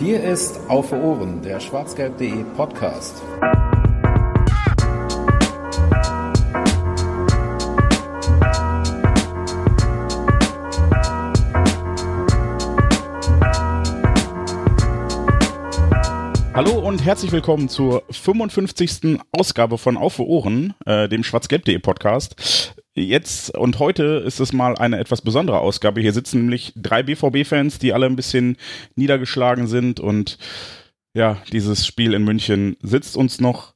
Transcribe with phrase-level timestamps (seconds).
[0.00, 3.22] Hier ist Auf Ohren, der schwarzgelb.de Podcast.
[16.54, 19.20] Hallo und herzlich willkommen zur 55.
[19.32, 22.74] Ausgabe von Auf Ohren, äh, dem schwarzgelb.de Podcast.
[23.08, 26.00] Jetzt und heute ist es mal eine etwas besondere Ausgabe.
[26.00, 28.56] Hier sitzen nämlich drei BVB-Fans, die alle ein bisschen
[28.94, 30.38] niedergeschlagen sind und
[31.14, 33.74] ja, dieses Spiel in München sitzt uns noch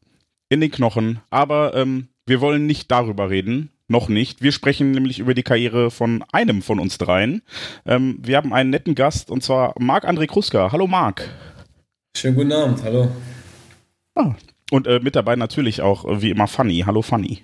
[0.48, 1.20] in den Knochen.
[1.30, 3.70] Aber ähm, wir wollen nicht darüber reden.
[3.86, 4.40] Noch nicht.
[4.40, 7.42] Wir sprechen nämlich über die Karriere von einem von uns dreien.
[7.84, 10.72] Ähm, wir haben einen netten Gast und zwar Marc-André Kruska.
[10.72, 11.28] Hallo Marc.
[12.16, 13.10] Schönen guten Abend, hallo.
[14.14, 14.34] Ah,
[14.70, 16.84] und äh, mit dabei natürlich auch äh, wie immer Fanny.
[16.86, 17.42] Hallo Fanny.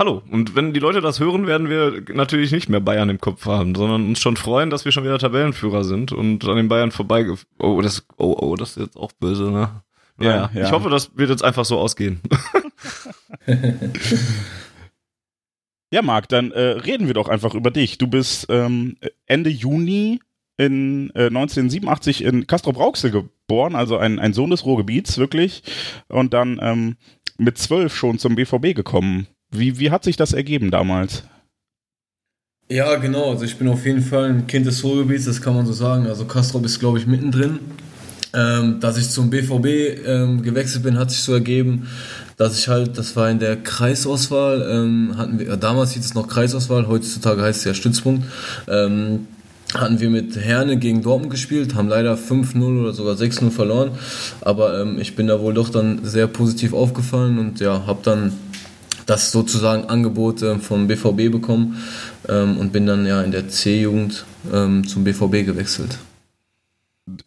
[0.00, 3.44] Hallo, und wenn die Leute das hören, werden wir natürlich nicht mehr Bayern im Kopf
[3.44, 6.90] haben, sondern uns schon freuen, dass wir schon wieder Tabellenführer sind und an den Bayern
[6.90, 7.26] vorbei.
[7.58, 9.82] Oh, das, oh, oh, das ist jetzt auch böse, ne?
[10.16, 10.64] Naja, ja, ja.
[10.64, 12.22] ich hoffe, das wird jetzt einfach so ausgehen.
[15.92, 17.98] ja, Marc, dann äh, reden wir doch einfach über dich.
[17.98, 18.96] Du bist ähm,
[19.26, 20.20] Ende Juni
[20.56, 25.62] in äh, 1987 in Castrop-Rauxel geboren, also ein, ein Sohn des Ruhrgebiets, wirklich.
[26.08, 26.96] Und dann ähm,
[27.36, 29.26] mit zwölf schon zum BVB gekommen.
[29.50, 31.24] Wie, wie hat sich das ergeben damals?
[32.68, 33.30] Ja, genau.
[33.30, 36.06] Also ich bin auf jeden Fall ein Kind des Ruhrgebiets, das kann man so sagen.
[36.06, 37.58] Also Castrop ist, glaube ich, mittendrin.
[38.32, 41.88] Ähm, dass ich zum BVB ähm, gewechselt bin, hat sich so ergeben,
[42.36, 46.28] dass ich halt, das war in der Kreisauswahl, ähm, hatten wir, damals hieß es noch
[46.28, 48.24] Kreisauswahl, heutzutage heißt es ja Stützpunkt.
[48.68, 49.26] Ähm,
[49.74, 53.90] hatten wir mit Herne gegen Dortmund gespielt, haben leider 5-0 oder sogar 6-0 verloren,
[54.40, 58.32] aber ähm, ich bin da wohl doch dann sehr positiv aufgefallen und ja, habe dann
[59.10, 61.82] das sozusagen Angebot vom BVB bekommen
[62.28, 65.98] ähm, und bin dann ja in der C-Jugend ähm, zum BVB gewechselt.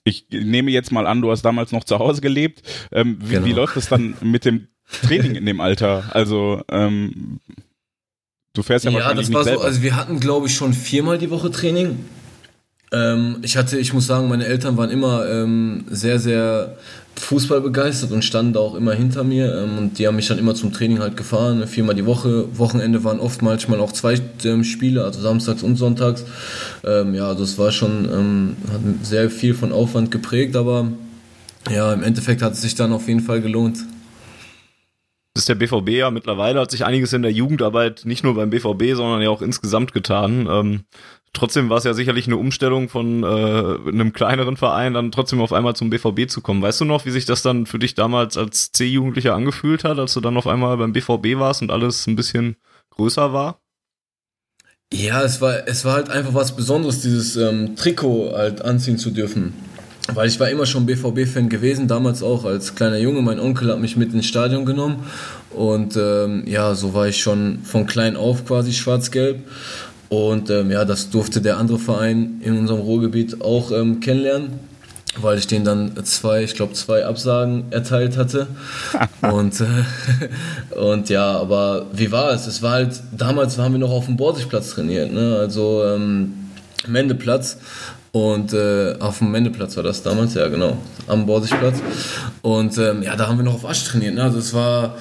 [0.06, 2.64] Ich nehme jetzt mal an, du hast damals noch zu Hause gelebt.
[2.94, 3.46] Ähm, wie, genau.
[3.46, 4.68] wie, läuft es dann mit dem
[5.06, 6.06] Training in dem Alter?
[6.12, 7.42] Also ähm,
[8.54, 9.60] du fährst ja, ja wahrscheinlich das war so.
[9.60, 12.00] Also wir hatten glaube ich schon viermal die Woche Training.
[12.94, 16.78] Ähm, ich hatte, ich muss sagen, meine Eltern waren immer ähm, sehr, sehr
[17.24, 20.38] Fußball begeistert und standen da auch immer hinter mir ähm, und die haben mich dann
[20.38, 22.46] immer zum Training halt gefahren, viermal die Woche.
[22.58, 26.26] Wochenende waren oft manchmal auch zwei ähm, Spiele, also samstags und sonntags.
[26.86, 30.92] Ähm, ja, also es war schon, ähm, hat sehr viel von Aufwand geprägt, aber
[31.72, 33.80] ja, im Endeffekt hat es sich dann auf jeden Fall gelohnt.
[35.34, 38.52] Das ist der BVB ja mittlerweile, hat sich einiges in der Jugendarbeit nicht nur beim
[38.52, 40.86] BVB, sondern ja auch insgesamt getan.
[41.34, 43.28] Trotzdem war es ja sicherlich eine Umstellung von äh,
[43.88, 46.62] einem kleineren Verein, dann trotzdem auf einmal zum BVB zu kommen.
[46.62, 50.14] Weißt du noch, wie sich das dann für dich damals als C-Jugendlicher angefühlt hat, als
[50.14, 52.56] du dann auf einmal beim BVB warst und alles ein bisschen
[52.92, 53.60] größer war?
[54.94, 59.10] Ja, es war, es war halt einfach was Besonderes, dieses ähm, Trikot halt anziehen zu
[59.10, 59.54] dürfen.
[60.14, 63.24] Weil ich war immer schon BVB-Fan gewesen, damals auch als kleiner Junge.
[63.24, 65.04] Mein Onkel hat mich mit ins Stadion genommen
[65.50, 69.40] und ähm, ja, so war ich schon von klein auf quasi schwarz-gelb.
[70.10, 74.60] Und ähm, ja, das durfte der andere Verein in unserem Ruhrgebiet auch ähm, kennenlernen,
[75.20, 78.48] weil ich denen dann zwei, ich glaube zwei Absagen erteilt hatte.
[79.22, 82.48] und, äh, und ja, aber wie war es?
[82.48, 85.38] Es war halt, damals waren wir noch auf dem Borsigplatz trainiert, ne?
[85.40, 86.34] also ähm,
[86.88, 87.58] Mendeplatz.
[88.12, 90.78] Und äh, auf dem Mendeplatz war das damals, ja genau,
[91.08, 91.78] am Borsigplatz.
[92.44, 94.14] Und ähm, ja, da haben wir noch auf Asch trainiert.
[94.14, 94.22] Ne?
[94.22, 94.98] Also es war,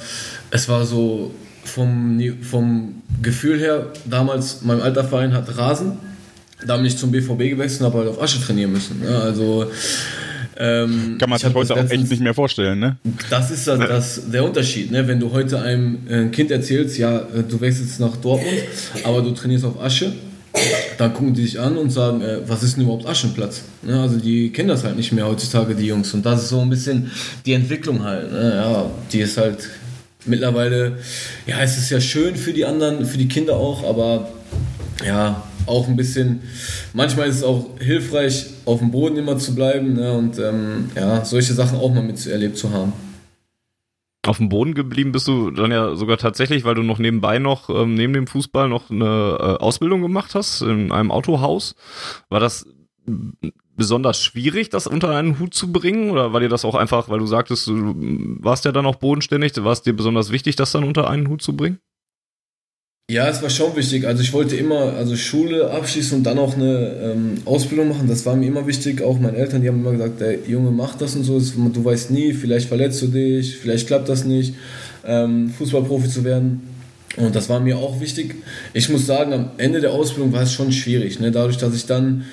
[0.50, 1.30] es war so
[1.64, 5.92] vom, vom Gefühl her, damals, mein alter Verein hat Rasen,
[6.66, 9.02] da bin ich zum BVB gewechselt und habe halt auf Asche trainieren müssen.
[9.04, 9.70] Ja, also
[10.56, 12.96] ähm, Kann man sich heute auch echt nicht mehr vorstellen, ne?
[13.30, 15.06] Das ist das, das, der Unterschied, ne?
[15.08, 18.58] Wenn du heute einem äh, Kind erzählst, ja, äh, du wechselst nach Dortmund,
[19.02, 20.12] aber du trainierst auf Asche,
[20.98, 23.62] dann gucken die sich an und sagen, äh, was ist denn überhaupt Aschenplatz?
[23.82, 24.00] Ne?
[24.00, 26.12] Also die kennen das halt nicht mehr heutzutage, die Jungs.
[26.12, 27.10] Und das ist so ein bisschen
[27.46, 28.30] die Entwicklung halt.
[28.30, 28.52] Ne?
[28.56, 29.68] Ja, die ist halt
[30.24, 30.98] mittlerweile,
[31.46, 34.28] ja, es ist ja schön für die anderen, für die Kinder auch, aber
[35.06, 36.42] ja, auch ein bisschen,
[36.92, 41.24] manchmal ist es auch hilfreich, auf dem Boden immer zu bleiben ne, und ähm, ja,
[41.24, 42.92] solche Sachen auch mal miterlebt zu haben.
[44.24, 47.68] Auf dem Boden geblieben bist du dann ja sogar tatsächlich, weil du noch nebenbei noch,
[47.70, 51.74] ähm, neben dem Fußball noch eine äh, Ausbildung gemacht hast in einem Autohaus.
[52.28, 52.66] War das
[53.76, 56.10] besonders schwierig, das unter einen Hut zu bringen?
[56.10, 57.94] Oder war dir das auch einfach, weil du sagtest, du
[58.40, 61.42] warst ja dann auch bodenständig, war es dir besonders wichtig, das dann unter einen Hut
[61.42, 61.78] zu bringen?
[63.10, 64.06] Ja, es war schon wichtig.
[64.06, 68.08] Also ich wollte immer also Schule abschließen und dann auch eine ähm, Ausbildung machen.
[68.08, 69.02] Das war mir immer wichtig.
[69.02, 71.38] Auch meine Eltern, die haben immer gesagt, der Junge macht das und so.
[71.38, 74.54] Du weißt nie, vielleicht verletzt du dich, vielleicht klappt das nicht,
[75.04, 76.62] ähm, Fußballprofi zu werden.
[77.16, 78.36] Und das war mir auch wichtig.
[78.72, 81.20] Ich muss sagen, am Ende der Ausbildung war es schon schwierig.
[81.20, 81.30] Ne?
[81.30, 82.24] Dadurch, dass ich dann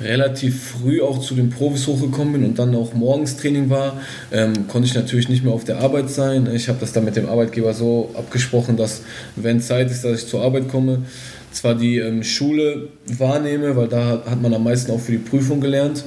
[0.00, 4.00] relativ früh auch zu den Profis hochgekommen bin und dann auch morgens Training war,
[4.32, 6.48] ähm, konnte ich natürlich nicht mehr auf der Arbeit sein.
[6.52, 9.02] Ich habe das dann mit dem Arbeitgeber so abgesprochen, dass
[9.36, 11.02] wenn Zeit ist, dass ich zur Arbeit komme,
[11.52, 15.60] zwar die ähm, Schule wahrnehme, weil da hat man am meisten auch für die Prüfung
[15.60, 16.04] gelernt.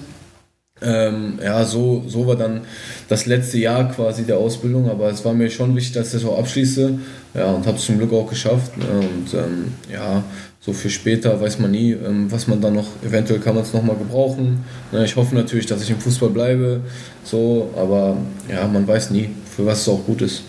[0.80, 2.62] Ähm, ja, so, so war dann
[3.08, 6.26] das letzte Jahr quasi der Ausbildung, aber es war mir schon wichtig, dass ich das
[6.26, 7.00] auch abschließe.
[7.34, 8.78] Ja, und habe es zum Glück auch geschafft.
[8.78, 8.86] Ne?
[8.86, 10.24] Und ähm, ja,
[10.68, 13.74] so für später weiß man nie, ähm, was man dann noch, eventuell kann man es
[13.74, 14.66] nochmal gebrauchen.
[14.92, 15.06] Ne?
[15.06, 16.82] Ich hoffe natürlich, dass ich im Fußball bleibe,
[17.24, 18.18] so, aber
[18.52, 20.44] ja, man weiß nie, für was es auch gut ist.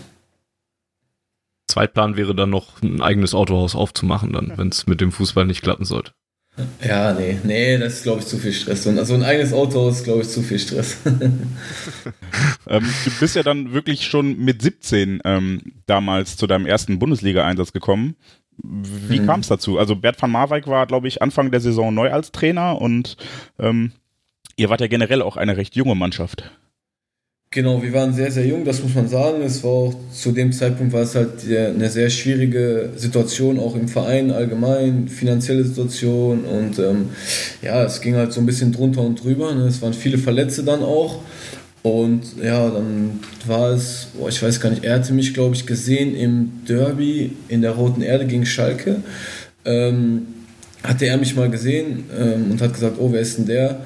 [1.69, 5.61] Zweitplan wäre dann noch ein eigenes Autohaus aufzumachen, dann, wenn es mit dem Fußball nicht
[5.61, 6.11] klappen sollte.
[6.85, 8.85] Ja, nee, nee, das ist, glaube ich, zu viel Stress.
[8.87, 10.97] Und also ein eigenes Auto ist, glaube ich, zu viel Stress.
[12.67, 17.71] ähm, du bist ja dann wirklich schon mit 17 ähm, damals zu deinem ersten Bundesliga-Einsatz
[17.71, 18.17] gekommen.
[18.63, 19.25] Wie mhm.
[19.25, 19.77] kam es dazu?
[19.77, 23.17] Also Bert van Marwijk war, glaube ich, Anfang der Saison neu als Trainer und
[23.59, 23.91] ähm,
[24.57, 26.51] ihr wart ja generell auch eine recht junge Mannschaft.
[27.51, 29.41] Genau, wir waren sehr, sehr jung, das muss man sagen.
[29.41, 33.87] Es war auch zu dem Zeitpunkt war es halt eine sehr schwierige Situation, auch im
[33.87, 37.09] Verein allgemein, finanzielle Situation und ähm,
[37.63, 39.55] ja, es ging halt so ein bisschen drunter und drüber.
[39.55, 39.63] Ne?
[39.63, 41.23] Es waren viele Verletzte dann auch
[41.81, 45.65] und ja, dann war es, oh, ich weiß gar nicht, er hatte mich, glaube ich,
[45.65, 49.01] gesehen im Derby in der Roten Erde gegen Schalke.
[49.63, 50.27] Ähm,
[50.83, 53.81] hatte er mich mal gesehen ähm, und hat gesagt, oh, wer ist denn der?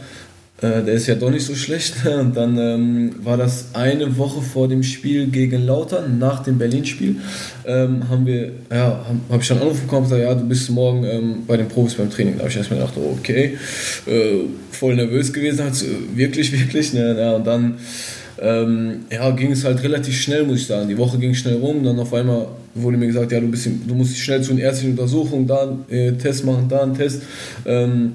[0.64, 2.06] Äh, der ist ja doch nicht so schlecht.
[2.20, 7.18] Und dann ähm, war das eine Woche vor dem Spiel gegen Lautern, nach dem Berlin-Spiel,
[7.66, 11.04] ähm, haben wir, ja, habe hab ich dann Anruf bekommen gesagt, ja, du bist morgen
[11.04, 12.36] ähm, bei den Profis beim Training.
[12.36, 13.58] Da habe ich erstmal gedacht, okay,
[14.08, 16.94] äh, voll nervös gewesen, also, wirklich, wirklich.
[16.94, 17.76] Ne, ja, und dann
[18.42, 20.90] ähm, ja, ging es halt relativ schnell, muss ich sagen.
[20.90, 23.94] Die Woche ging schnell rum, dann auf einmal wurde mir gesagt, ja, du, bist, du
[23.94, 27.22] musst schnell zu einer ärztlichen Untersuchung, da einen äh, Test machen, da einen Test.
[27.66, 28.14] Ähm,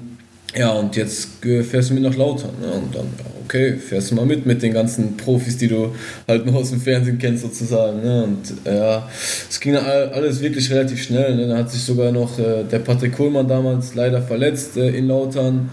[0.55, 2.51] ja, und jetzt fährst du mit nach Lautern.
[2.59, 2.71] Ne?
[2.71, 3.07] Und dann,
[3.45, 5.93] okay, fährst du mal mit mit den ganzen Profis, die du
[6.27, 8.01] halt nur aus dem Fernsehen kennst, sozusagen.
[8.01, 8.23] Ne?
[8.23, 9.07] Und ja,
[9.49, 11.35] es ging alles wirklich relativ schnell.
[11.35, 11.47] Ne?
[11.47, 15.69] Da hat sich sogar noch äh, der Patrick Kohlmann damals leider verletzt äh, in Lautern.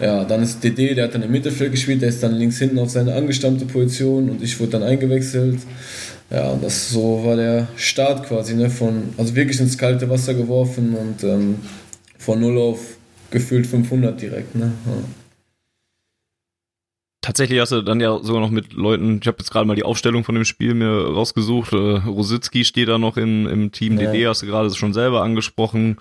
[0.00, 2.78] Ja, dann ist DD, der hat dann im Mittelfeld gespielt, der ist dann links hinten
[2.78, 5.58] auf seine angestammte Position und ich wurde dann eingewechselt.
[6.30, 8.70] Ja, und das so war der Start quasi, ne?
[8.70, 11.56] Von, also wirklich ins kalte Wasser geworfen und ähm,
[12.16, 12.78] von 0 auf
[13.30, 14.54] gefühlt 500 direkt.
[14.54, 14.72] Ne?
[14.86, 14.92] Ja.
[17.22, 19.82] Tatsächlich hast du dann ja sogar noch mit Leuten, ich habe jetzt gerade mal die
[19.82, 21.74] Aufstellung von dem Spiel mir rausgesucht.
[21.74, 24.10] Äh, Rositzky steht da noch in, im Team ja.
[24.10, 25.98] DD, hast du gerade schon selber angesprochen.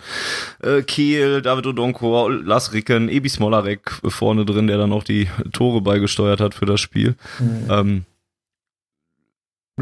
[0.63, 5.81] Äh, Kehl, David Odonko, Lars Ricken, Ebi Smolarek vorne drin, der dann auch die Tore
[5.81, 7.15] beigesteuert hat für das Spiel.
[7.39, 7.67] Mhm.
[7.69, 8.05] Ähm,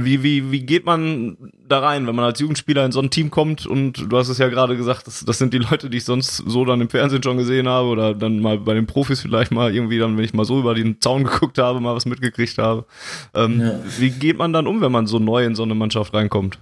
[0.05, 3.29] wie, wie, wie geht man da rein, wenn man als Jugendspieler in so ein Team
[3.29, 6.05] kommt und du hast es ja gerade gesagt, das, das sind die Leute, die ich
[6.05, 9.51] sonst so dann im Fernsehen schon gesehen habe oder dann mal bei den Profis vielleicht
[9.51, 12.57] mal irgendwie dann, wenn ich mal so über den Zaun geguckt habe, mal was mitgekriegt
[12.57, 12.85] habe.
[13.33, 13.79] Ähm, ja.
[13.97, 16.59] Wie geht man dann um, wenn man so neu in so eine Mannschaft reinkommt?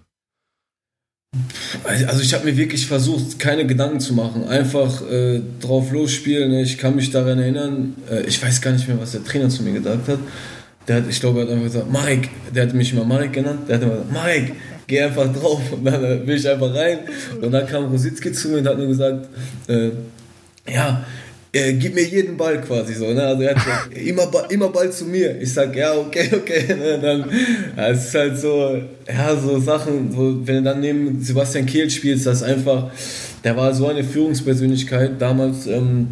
[1.84, 6.54] Also ich habe mir wirklich versucht, keine Gedanken zu machen, einfach äh, drauf losspielen.
[6.54, 9.64] Ich kann mich daran erinnern, äh, ich weiß gar nicht mehr, was der Trainer zu
[9.64, 10.20] mir gesagt hat
[10.88, 13.62] der hat, ich glaube, er hat einfach gesagt, Mike, der hat mich immer Mike genannt,
[13.68, 14.52] der hat immer gesagt, Mike,
[14.88, 15.62] geh einfach drauf.
[15.72, 17.00] Und dann bin ich einfach rein.
[17.42, 19.28] Und dann kam Rositzky zu mir und hat nur gesagt,
[19.68, 19.90] äh,
[20.72, 21.06] ja,
[21.52, 23.12] äh, gib mir jeden Ball quasi so.
[23.14, 23.24] Ne?
[23.24, 25.42] Also er hat gesagt, immer, immer Ball zu mir.
[25.42, 26.66] Ich sag, ja, okay, okay.
[26.76, 27.00] Ne?
[27.02, 27.30] Dann,
[27.78, 31.90] ja, es ist halt so, ja, so Sachen, so, wenn du dann neben Sebastian Kehl
[31.90, 32.92] spielst, das ist einfach,
[33.44, 35.68] der war so eine Führungspersönlichkeit damals.
[35.68, 36.08] Ähm,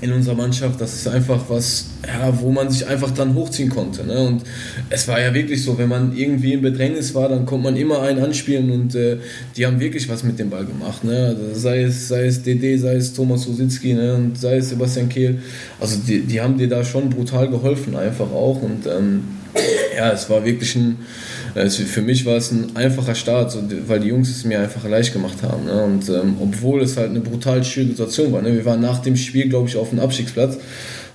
[0.00, 0.80] in unserer Mannschaft.
[0.80, 4.04] Das ist einfach was, ja, wo man sich einfach dann hochziehen konnte.
[4.04, 4.20] Ne?
[4.20, 4.42] Und
[4.88, 8.02] es war ja wirklich so, wenn man irgendwie in Bedrängnis war, dann konnte man immer
[8.02, 9.18] einen anspielen und äh,
[9.56, 11.04] die haben wirklich was mit dem Ball gemacht.
[11.04, 11.26] Ne?
[11.36, 14.14] Also sei, es, sei es DD, sei es Thomas Rositzky ne?
[14.14, 15.38] und sei es Sebastian Kehl.
[15.80, 18.62] Also die, die haben dir da schon brutal geholfen einfach auch.
[18.62, 19.24] Und ähm,
[19.96, 20.98] ja, es war wirklich ein
[21.54, 25.12] also für mich war es ein einfacher Start, weil die Jungs es mir einfach leicht
[25.12, 25.64] gemacht haben.
[25.64, 25.84] Ne?
[25.84, 28.42] Und ähm, obwohl es halt eine brutal schwierige Situation war.
[28.42, 28.54] Ne?
[28.54, 30.58] Wir waren nach dem Spiel, glaube ich, auf dem Abstiegsplatz.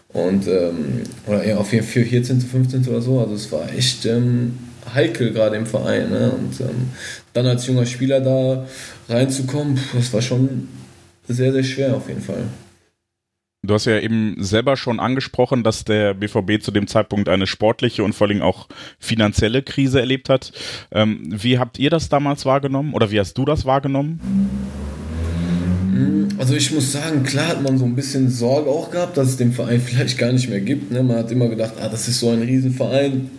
[0.09, 2.87] Und, ähm, oder eher auf 14., 15.
[2.87, 3.19] oder so.
[3.19, 4.57] Also es war echt ähm,
[4.93, 6.09] heikel gerade im Verein.
[6.09, 6.31] Ne?
[6.31, 6.89] Und ähm,
[7.33, 8.65] dann als junger Spieler da
[9.09, 10.67] reinzukommen, das war schon
[11.27, 12.43] sehr, sehr schwer auf jeden Fall.
[13.67, 18.03] Du hast ja eben selber schon angesprochen, dass der BVB zu dem Zeitpunkt eine sportliche
[18.03, 18.67] und vor allem auch
[18.99, 20.51] finanzielle Krise erlebt hat.
[20.91, 24.19] Ähm, wie habt ihr das damals wahrgenommen oder wie hast du das wahrgenommen?
[25.93, 29.29] Hm, also ich muss sagen, klar hat man so ein bisschen Sorge auch gehabt, dass
[29.29, 30.91] es den Verein vielleicht gar nicht mehr gibt.
[30.91, 31.03] Ne?
[31.03, 33.29] Man hat immer gedacht, ah, das ist so ein Riesenverein,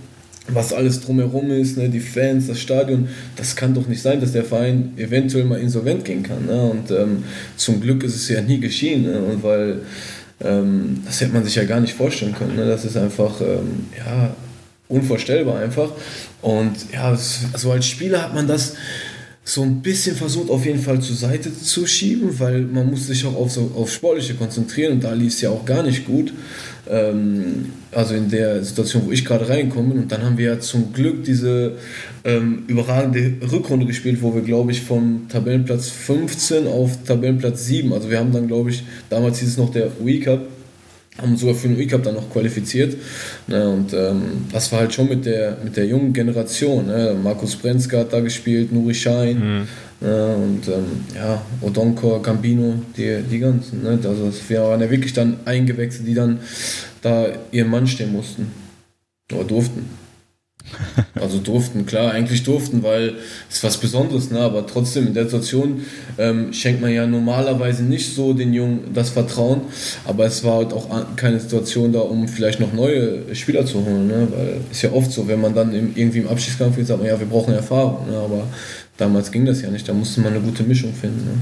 [0.49, 1.89] was alles drumherum ist, ne?
[1.89, 6.05] die Fans, das Stadion, das kann doch nicht sein, dass der Verein eventuell mal insolvent
[6.05, 6.47] gehen kann.
[6.47, 6.63] Ne?
[6.63, 7.25] Und ähm,
[7.57, 9.03] zum Glück ist es ja nie geschehen.
[9.03, 9.19] Ne?
[9.19, 9.81] Und weil
[10.45, 12.57] ähm, das hätte man sich ja gar nicht vorstellen können.
[12.57, 12.67] Ne?
[12.67, 14.35] Das ist einfach, ähm, ja,
[14.89, 15.91] unvorstellbar einfach.
[16.43, 18.75] Und ja, so als Spieler hat man das
[19.49, 23.25] so ein bisschen versucht, auf jeden Fall zur Seite zu schieben, weil man muss sich
[23.25, 26.35] auch auf, so, auf Sportliche konzentrieren und da lief es ja auch gar nicht gut.
[26.91, 29.95] Ähm, also in der Situation, wo ich gerade reinkomme.
[29.95, 31.77] Und dann haben wir ja zum Glück diese
[32.25, 38.11] ähm, überragende Rückrunde gespielt, wo wir, glaube ich, vom Tabellenplatz 15 auf Tabellenplatz 7, also
[38.11, 40.41] wir haben dann, glaube ich, damals hieß es noch der Wii Cup,
[41.21, 42.97] haben sogar für den Week Cup dann noch qualifiziert.
[43.47, 46.87] Ne, und ähm, das war halt schon mit der, mit der jungen Generation.
[46.87, 47.17] Ne?
[47.23, 50.07] Markus Brenzka hat da gespielt, Nuri Schein mhm.
[50.07, 50.37] ne?
[50.37, 53.83] und ähm, ja, Odonkor, Gambino, die, die ganzen.
[53.83, 53.99] Ne?
[54.03, 56.41] Also wir waren ja wirklich dann eingewechselt, die dann
[57.03, 58.51] da ihren Mann stehen mussten.
[59.33, 60.06] Oder durften.
[61.15, 63.15] Also durften, klar, eigentlich durften, weil
[63.51, 64.41] es was Besonderes, ne?
[64.41, 65.83] aber trotzdem in der Situation
[66.19, 69.63] ähm, schenkt man ja normalerweise nicht so den Jungen das Vertrauen,
[70.05, 74.07] aber es war halt auch keine Situation da, um vielleicht noch neue Spieler zu holen,
[74.07, 74.29] ne?
[74.31, 77.09] weil ist ja oft so, wenn man dann im, irgendwie im Abschiedskampf ist, sagt man,
[77.09, 78.19] ja, wir brauchen Erfahrung, ne?
[78.19, 78.47] aber
[78.97, 81.25] damals ging das ja nicht, da musste man eine gute Mischung finden.
[81.25, 81.39] Ne?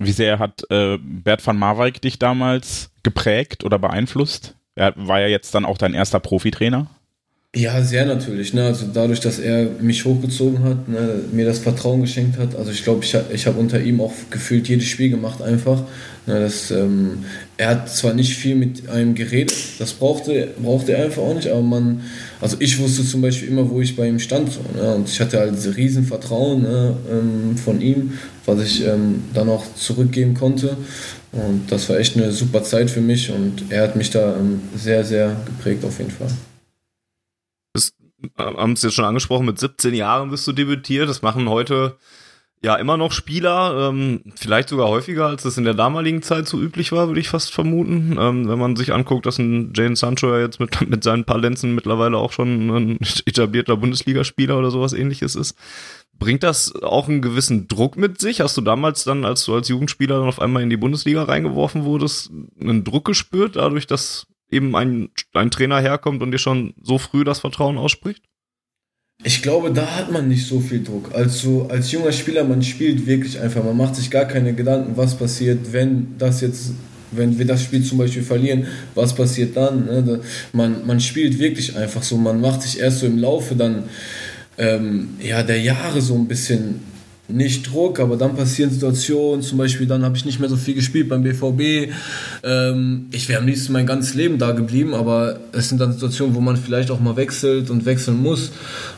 [0.00, 4.56] Wie sehr hat äh, Bert van Marwijk dich damals geprägt oder beeinflusst?
[4.74, 6.86] Er war ja jetzt dann auch dein erster Profitrainer.
[7.56, 8.54] Ja, sehr natürlich.
[8.54, 8.64] Ne?
[8.64, 11.20] Also dadurch, dass er mich hochgezogen hat, ne?
[11.32, 12.54] mir das Vertrauen geschenkt hat.
[12.54, 15.82] Also ich glaube, ich, ich habe unter ihm auch gefühlt jedes Spiel gemacht einfach.
[16.28, 16.38] Ne?
[16.38, 17.24] Das, ähm,
[17.56, 21.48] er hat zwar nicht viel mit einem geredet, das brauchte, brauchte er einfach auch nicht,
[21.48, 22.02] aber man,
[22.40, 24.52] also ich wusste zum Beispiel immer, wo ich bei ihm stand.
[24.52, 24.94] So, ne?
[24.94, 26.96] Und ich hatte halt dieses Riesenvertrauen ne?
[27.10, 28.12] ähm, von ihm,
[28.46, 30.76] was ich ähm, dann auch zurückgeben konnte.
[31.32, 34.60] Und das war echt eine super Zeit für mich und er hat mich da ähm,
[34.76, 36.28] sehr, sehr geprägt auf jeden Fall
[38.36, 41.08] haben es jetzt schon angesprochen, mit 17 Jahren bist du debütiert.
[41.08, 41.96] Das machen heute
[42.62, 46.60] ja immer noch Spieler, ähm, vielleicht sogar häufiger, als das in der damaligen Zeit so
[46.60, 48.16] üblich war, würde ich fast vermuten.
[48.20, 51.38] Ähm, wenn man sich anguckt, dass ein Jane Sancho ja jetzt mit, mit seinen paar
[51.38, 55.56] Lenzen mittlerweile auch schon ein etablierter Bundesligaspieler oder sowas ähnliches ist.
[56.18, 58.42] Bringt das auch einen gewissen Druck mit sich?
[58.42, 61.84] Hast du damals dann, als du als Jugendspieler dann auf einmal in die Bundesliga reingeworfen
[61.84, 66.98] wurdest, einen Druck gespürt, dadurch, dass eben ein, ein Trainer herkommt und dir schon so
[66.98, 68.22] früh das Vertrauen ausspricht?
[69.22, 71.10] Ich glaube, da hat man nicht so viel Druck.
[71.14, 73.62] Also als junger Spieler, man spielt wirklich einfach.
[73.62, 76.72] Man macht sich gar keine Gedanken, was passiert, wenn das jetzt,
[77.10, 79.84] wenn wir das Spiel zum Beispiel verlieren, was passiert dann.
[79.84, 80.20] Ne?
[80.54, 82.16] Man, man spielt wirklich einfach so.
[82.16, 83.84] Man macht sich erst so im Laufe dann
[84.56, 86.80] ähm, ja, der Jahre so ein bisschen
[87.32, 90.74] nicht Druck, aber dann passieren Situationen, zum Beispiel dann habe ich nicht mehr so viel
[90.74, 91.92] gespielt beim BVB.
[92.42, 96.34] Ähm, ich wäre am liebsten mein ganzes Leben da geblieben, aber es sind dann Situationen,
[96.34, 98.52] wo man vielleicht auch mal wechselt und wechseln muss.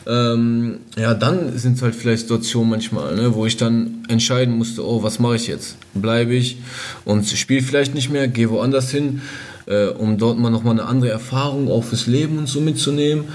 [0.07, 4.85] Ähm, ja, dann sind es halt vielleicht Situationen manchmal, ne, wo ich dann entscheiden musste,
[4.85, 5.77] oh, was mache ich jetzt?
[5.93, 6.57] Bleibe ich
[7.05, 9.21] und spiele vielleicht nicht mehr, gehe woanders hin
[9.65, 13.25] äh, um dort mal nochmal eine andere Erfahrung auch fürs Leben und so mitzunehmen.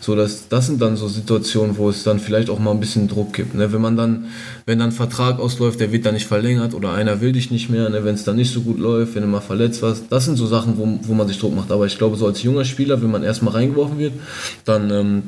[0.00, 3.08] So, dass, das sind dann so Situationen, wo es dann vielleicht auch mal ein bisschen
[3.08, 3.54] Druck gibt.
[3.54, 3.72] Ne?
[3.72, 4.26] Wenn man dann,
[4.66, 7.70] wenn dann ein Vertrag ausläuft, der wird dann nicht verlängert oder einer will dich nicht
[7.70, 8.04] mehr, ne?
[8.04, 10.46] wenn es dann nicht so gut läuft, wenn du mal verletzt warst, das sind so
[10.46, 11.72] Sachen, wo, wo man sich Druck macht.
[11.72, 14.12] Aber ich glaube, so als junger Spieler, wenn man erstmal reingeworfen wird,
[14.64, 15.22] dann, ähm,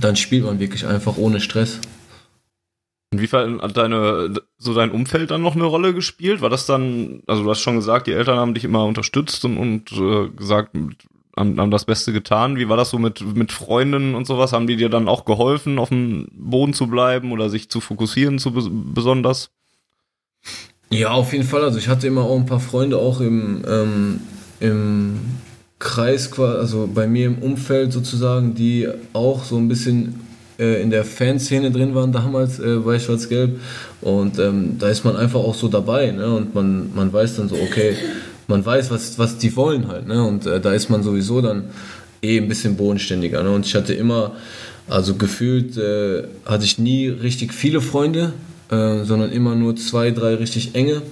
[0.00, 1.78] dann spielt man wirklich einfach ohne Stress.
[3.16, 6.42] Inwiefern hat deine, so dein Umfeld dann noch eine Rolle gespielt?
[6.42, 9.56] War das dann, also du hast schon gesagt, die Eltern haben dich immer unterstützt und,
[9.56, 10.76] und äh, gesagt,
[11.36, 12.56] haben, haben das Beste getan.
[12.56, 14.52] Wie war das so mit, mit Freunden und sowas?
[14.52, 18.38] Haben die dir dann auch geholfen, auf dem Boden zu bleiben oder sich zu fokussieren
[18.38, 19.50] zu besonders?
[20.90, 21.62] Ja, auf jeden Fall.
[21.62, 24.20] Also ich hatte immer auch ein paar Freunde auch im, ähm,
[24.60, 25.20] im
[25.78, 30.20] Kreis, also bei mir im Umfeld sozusagen, die auch so ein bisschen
[30.58, 33.60] äh, in der Fanszene drin waren damals äh, bei Schwarz-Gelb.
[34.00, 36.10] Und ähm, da ist man einfach auch so dabei.
[36.10, 36.34] Ne?
[36.34, 37.96] Und man, man weiß dann so, okay,
[38.48, 40.06] man weiß, was, was die wollen halt.
[40.06, 40.22] Ne?
[40.24, 41.64] Und äh, da ist man sowieso dann
[42.22, 43.42] eh ein bisschen bodenständiger.
[43.42, 43.50] Ne?
[43.50, 44.32] Und ich hatte immer,
[44.88, 48.32] also gefühlt äh, hatte ich nie richtig viele Freunde,
[48.70, 51.02] äh, sondern immer nur zwei, drei richtig enge.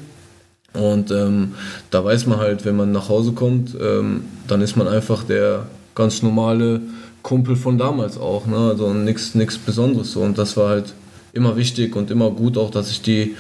[0.73, 1.55] Und ähm,
[1.91, 5.67] da weiß man halt, wenn man nach Hause kommt, ähm, dann ist man einfach der
[5.95, 6.81] ganz normale
[7.25, 8.57] Kumpel von damals auch, ne?
[8.57, 10.21] Also nichts Besonderes so.
[10.21, 10.95] Und das war halt
[11.33, 13.35] immer wichtig und immer gut auch, dass ich die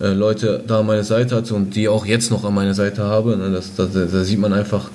[0.00, 3.02] äh, Leute da an meiner Seite hatte und die auch jetzt noch an meiner Seite
[3.02, 3.36] habe.
[3.36, 3.50] Ne?
[3.50, 4.90] Das, das, da sieht man einfach,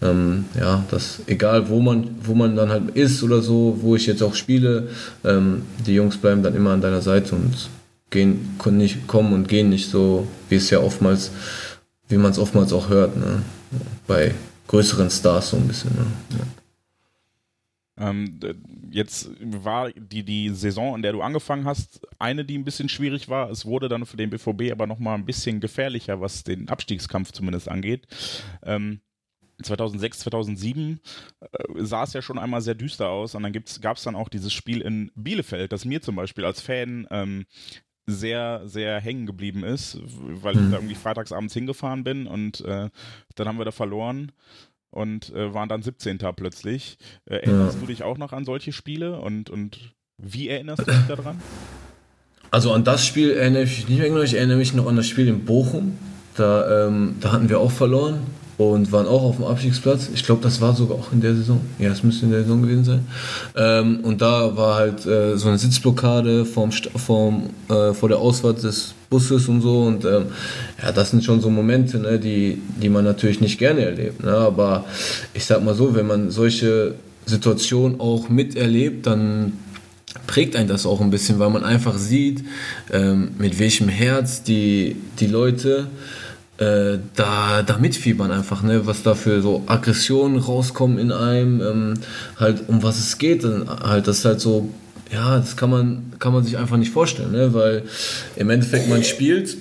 [0.00, 4.06] ähm, ja, dass egal wo man, wo man dann halt ist oder so, wo ich
[4.06, 4.88] jetzt auch spiele,
[5.22, 7.68] ähm, die Jungs bleiben dann immer an deiner Seite und
[8.10, 11.30] gehen, können nicht kommen und gehen nicht so, wie es ja oftmals,
[12.08, 13.42] wie man es oftmals auch hört, ne?
[14.06, 14.34] bei
[14.66, 15.90] größeren Stars so ein bisschen.
[15.90, 16.06] Ne?
[16.38, 16.61] Ja.
[17.98, 18.40] Ähm,
[18.90, 23.28] jetzt war die, die Saison, in der du angefangen hast, eine, die ein bisschen schwierig
[23.28, 23.50] war.
[23.50, 27.68] Es wurde dann für den BVB aber nochmal ein bisschen gefährlicher, was den Abstiegskampf zumindest
[27.68, 28.06] angeht.
[28.62, 29.00] Ähm,
[29.62, 31.00] 2006, 2007
[31.40, 34.28] äh, sah es ja schon einmal sehr düster aus und dann gab es dann auch
[34.28, 37.44] dieses Spiel in Bielefeld, das mir zum Beispiel als Fan ähm,
[38.06, 40.70] sehr, sehr hängen geblieben ist, weil ich mhm.
[40.70, 42.90] da irgendwie freitagsabends hingefahren bin und äh,
[43.36, 44.32] dann haben wir da verloren
[44.92, 46.18] und äh, waren dann 17.
[46.36, 46.98] plötzlich.
[47.24, 47.80] Äh, erinnerst ja.
[47.80, 51.40] du dich auch noch an solche Spiele und, und wie erinnerst du dich daran?
[52.50, 55.06] Also an das Spiel erinnere ich mich nicht mehr, ich erinnere mich noch an das
[55.06, 55.98] Spiel in Bochum.
[56.36, 58.20] Da, ähm, da hatten wir auch verloren
[58.58, 60.10] und waren auch auf dem Abstiegsplatz.
[60.12, 61.60] Ich glaube, das war sogar auch in der Saison.
[61.78, 63.06] Ja, es müsste in der Saison gewesen sein.
[63.56, 68.62] Ähm, und da war halt äh, so eine Sitzblockade vorm, vorm, äh, vor der Ausfahrt
[68.62, 69.82] des Busses und so.
[69.82, 70.26] Und ähm,
[70.82, 74.24] ja, das sind schon so Momente, ne, die, die man natürlich nicht gerne erlebt.
[74.24, 74.32] Ne?
[74.32, 74.86] Aber
[75.34, 76.94] ich sag mal so, wenn man solche
[77.26, 79.52] Situationen auch miterlebt, dann
[80.26, 82.42] prägt einen das auch ein bisschen, weil man einfach sieht,
[82.90, 85.88] ähm, mit welchem Herz die, die Leute
[86.58, 88.86] äh, da, da mitfiebern einfach, ne?
[88.86, 91.94] was da für so Aggressionen rauskommen in einem, ähm,
[92.38, 94.70] halt um was es geht, halt das ist halt so,
[95.12, 97.52] ja, das kann man, kann man sich einfach nicht vorstellen, ne?
[97.52, 97.82] weil
[98.36, 99.56] im Endeffekt man spielt,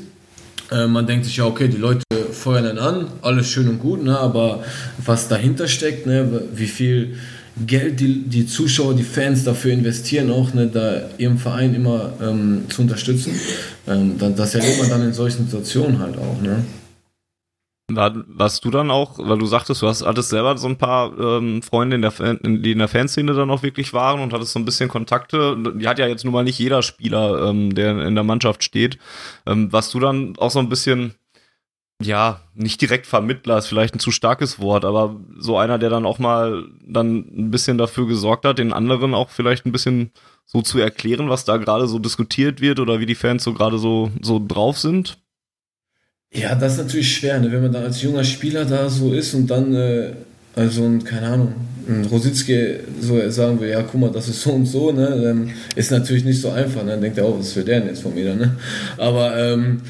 [0.71, 4.03] äh, man denkt sich ja, okay, die Leute feuern dann an, alles schön und gut,
[4.03, 4.17] ne?
[4.17, 4.63] aber
[5.03, 6.41] was dahinter steckt, ne?
[6.55, 7.15] wie viel
[7.67, 12.63] Geld die, die Zuschauer, die Fans dafür investieren, auch ne, da ihrem Verein immer ähm,
[12.69, 13.33] zu unterstützen,
[13.87, 16.41] ähm, das erlebt man dann in solchen Situationen halt auch.
[16.41, 16.63] Ne?
[17.95, 21.17] War, warst du dann auch, weil du sagtest, du hast, hattest selber so ein paar
[21.17, 24.59] ähm, Freunde, in der, die in der Fanszene dann auch wirklich waren und hattest so
[24.59, 25.57] ein bisschen Kontakte.
[25.75, 28.97] Die hat ja jetzt nun mal nicht jeder Spieler, ähm, der in der Mannschaft steht.
[29.45, 31.15] Ähm, warst du dann auch so ein bisschen,
[32.01, 36.05] ja, nicht direkt Vermittler, ist vielleicht ein zu starkes Wort, aber so einer, der dann
[36.05, 40.11] auch mal dann ein bisschen dafür gesorgt hat, den anderen auch vielleicht ein bisschen
[40.45, 43.77] so zu erklären, was da gerade so diskutiert wird oder wie die Fans so gerade
[43.77, 45.17] so, so drauf sind?
[46.33, 47.51] Ja, das ist natürlich schwer, ne?
[47.51, 50.11] wenn man dann als junger Spieler da so ist und dann, äh,
[50.55, 51.53] also ein, keine Ahnung,
[51.89, 55.19] ein Rositzke so sagen will, ja, guck mal, das ist so und so, ne?
[55.21, 56.83] Dann ist natürlich nicht so einfach.
[56.83, 56.91] Ne?
[56.91, 58.33] Dann denkt er, oh, was will der denn jetzt von mir?
[58.35, 58.55] Ne?
[58.97, 59.81] Aber ähm,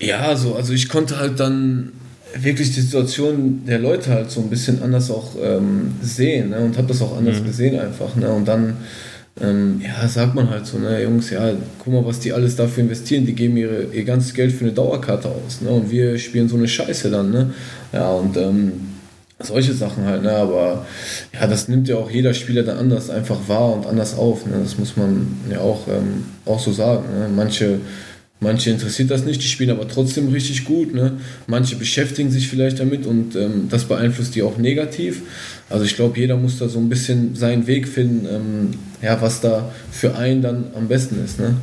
[0.00, 1.92] ja, so, also ich konnte halt dann
[2.34, 6.58] wirklich die Situation der Leute halt so ein bisschen anders auch ähm, sehen ne?
[6.58, 7.44] und habe das auch anders mhm.
[7.44, 8.16] gesehen einfach.
[8.16, 8.30] Ne?
[8.30, 8.76] Und dann
[9.40, 12.84] ähm, ja, sagt man halt so, ne, Jungs, ja, guck mal, was die alles dafür
[12.84, 16.48] investieren, die geben ihre, ihr ganzes Geld für eine Dauerkarte aus, ne, und wir spielen
[16.48, 17.52] so eine Scheiße dann, ne,
[17.92, 18.72] ja, und ähm,
[19.40, 20.86] solche Sachen halt, ne, aber
[21.32, 24.54] ja, das nimmt ja auch jeder Spieler dann anders einfach wahr und anders auf, ne,
[24.62, 27.80] das muss man ja auch, ähm, auch so sagen, ne, manche
[28.44, 30.92] Manche interessiert das nicht, die spielen aber trotzdem richtig gut.
[30.92, 31.12] Ne?
[31.46, 35.22] Manche beschäftigen sich vielleicht damit und ähm, das beeinflusst die auch negativ.
[35.70, 38.70] Also ich glaube, jeder muss da so ein bisschen seinen Weg finden, ähm,
[39.02, 41.38] ja, was da für einen dann am besten ist.
[41.38, 41.56] Ne?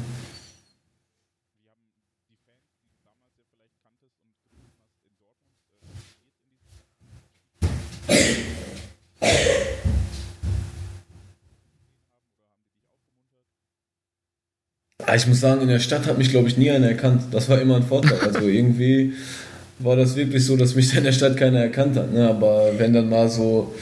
[15.16, 17.24] ich muss sagen, in der Stadt hat mich, glaube ich, nie einer erkannt.
[17.32, 18.20] Das war immer ein Vorteil.
[18.20, 19.14] Also irgendwie
[19.84, 22.14] war das wirklich so, dass mich in der Stadt keiner erkannt hat.
[22.14, 22.28] Ne?
[22.28, 23.74] Aber wenn dann mal so,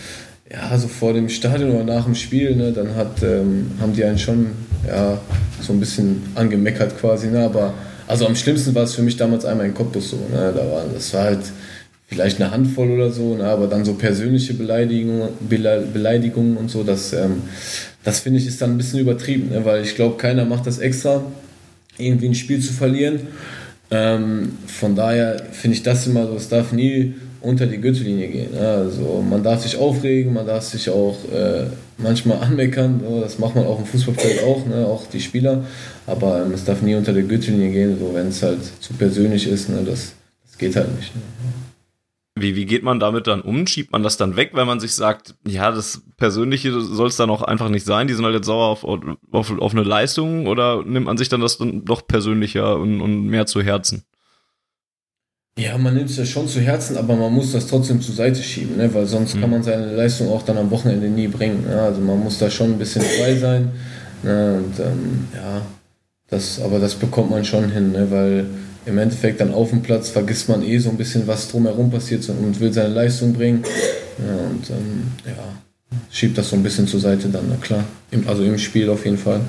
[0.52, 4.04] ja, so vor dem Stadion oder nach dem Spiel, ne, dann hat, ähm, haben die
[4.04, 4.48] einen schon
[4.88, 5.20] ja,
[5.62, 7.28] so ein bisschen angemeckert quasi.
[7.28, 7.44] Ne?
[7.44, 7.74] Aber
[8.08, 10.18] also am schlimmsten war es für mich damals einmal in Cottbus so.
[10.18, 10.54] Ne?
[10.56, 11.42] Da war, das war halt
[12.08, 13.46] vielleicht eine Handvoll oder so, ne?
[13.46, 17.44] aber dann so persönliche Beleidigungen, Beleidigungen und so, das, ähm,
[18.04, 19.64] das finde ich ist dann ein bisschen übertrieben, ne?
[19.64, 21.24] weil ich glaube, keiner macht das extra,
[22.00, 23.20] irgendwie ein Spiel zu verlieren.
[23.92, 28.58] Ähm, von daher finde ich das immer so, es darf nie unter die Gürtellinie gehen.
[28.58, 31.66] Also man darf sich aufregen, man darf sich auch äh,
[31.98, 34.86] manchmal anmeckern, so, das macht man auch im Fußballfeld auch, ne?
[34.86, 35.64] auch die Spieler,
[36.06, 39.48] aber ähm, es darf nie unter die Gürtellinie gehen, so wenn es halt zu persönlich
[39.48, 39.78] ist, ne?
[39.86, 40.14] das,
[40.46, 41.16] das geht halt nicht.
[41.16, 41.22] Ne?
[42.42, 43.68] Wie, wie geht man damit dann um?
[43.68, 47.30] Schiebt man das dann weg, weil man sich sagt, ja, das Persönliche soll es dann
[47.30, 50.84] auch einfach nicht sein, die sind halt jetzt sauer auf, auf, auf eine Leistung oder
[50.84, 54.04] nimmt man sich dann das dann doch persönlicher und, und mehr zu Herzen?
[55.60, 58.42] Ja, man nimmt es ja schon zu Herzen, aber man muss das trotzdem zur Seite
[58.42, 58.94] schieben, ne?
[58.94, 59.42] weil sonst mhm.
[59.42, 61.66] kann man seine Leistung auch dann am Wochenende nie bringen.
[61.68, 61.82] Ne?
[61.82, 63.72] Also man muss da schon ein bisschen frei sein.
[64.24, 64.58] Ne?
[64.58, 65.62] Und ähm, ja,
[66.30, 68.10] das, aber das bekommt man schon hin, ne?
[68.10, 68.46] weil
[68.90, 72.28] im Endeffekt dann auf dem Platz vergisst man eh so ein bisschen, was drumherum passiert
[72.30, 73.64] und will seine Leistung bringen.
[74.18, 77.86] Ja, und ähm, ja, schiebt das so ein bisschen zur Seite dann, na klar.
[78.12, 79.42] Im, also im Spiel auf jeden Fall.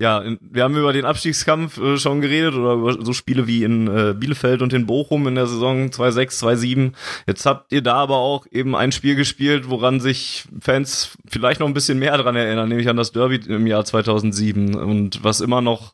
[0.00, 3.86] ja, wir haben über den Abstiegskampf äh, schon geredet oder über so Spiele wie in
[3.86, 6.92] äh, Bielefeld und in Bochum in der Saison 2-6, 2-7.
[7.26, 11.66] Jetzt habt ihr da aber auch eben ein Spiel gespielt, woran sich Fans vielleicht noch
[11.66, 15.60] ein bisschen mehr dran erinnern, nämlich an das Derby im Jahr 2007 und was immer
[15.60, 15.92] noch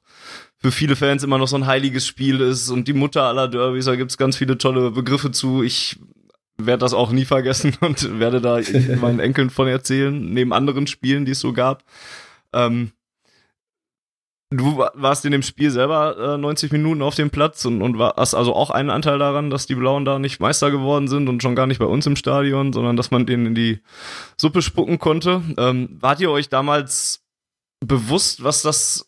[0.59, 3.85] für viele Fans immer noch so ein heiliges Spiel ist und die Mutter aller Derbys,
[3.85, 5.63] da gibt's ganz viele tolle Begriffe zu.
[5.63, 5.99] Ich
[6.59, 8.61] werde das auch nie vergessen und werde da
[9.01, 11.85] meinen Enkeln von erzählen, neben anderen Spielen, die es so gab.
[12.53, 12.93] Ähm,
[14.51, 18.35] Du warst in dem Spiel selber äh, 90 Minuten auf dem Platz und, und hast
[18.35, 21.57] also auch einen Anteil daran, dass die Blauen da nicht Meister geworden sind und schon
[21.57, 23.81] gar nicht bei uns im Stadion, sondern dass man denen in die
[24.37, 25.43] Suppe spucken konnte.
[25.57, 27.25] Ähm, wart ihr euch damals
[27.81, 29.06] bewusst, was das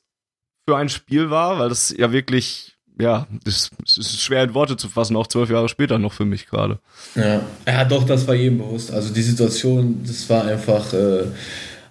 [0.69, 1.59] für ein Spiel war?
[1.59, 5.51] Weil das ja wirklich, ja, das, das ist schwer in Worte zu fassen, auch zwölf
[5.51, 6.79] Jahre später noch für mich gerade.
[7.15, 7.41] Ja.
[7.67, 8.93] ja, doch, das war jedem bewusst.
[8.93, 11.25] Also die Situation, das war einfach äh,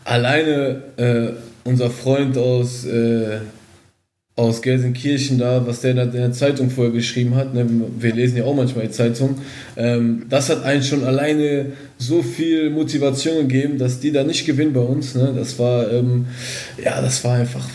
[0.04, 0.84] alleine.
[0.98, 3.40] Äh, unser Freund aus, äh,
[4.36, 7.68] aus Gelsenkirchen da, was der in der, Zeitung vorher geschrieben hat, ne,
[8.00, 9.40] wir lesen ja auch manchmal die Zeitung,
[9.76, 14.74] ähm, das hat einen schon alleine so viel Motivation gegeben, dass die da nicht gewinnen
[14.74, 15.16] bei uns.
[15.16, 15.34] Ne?
[15.36, 16.28] Das war, ähm,
[16.82, 17.68] ja, das war einfach,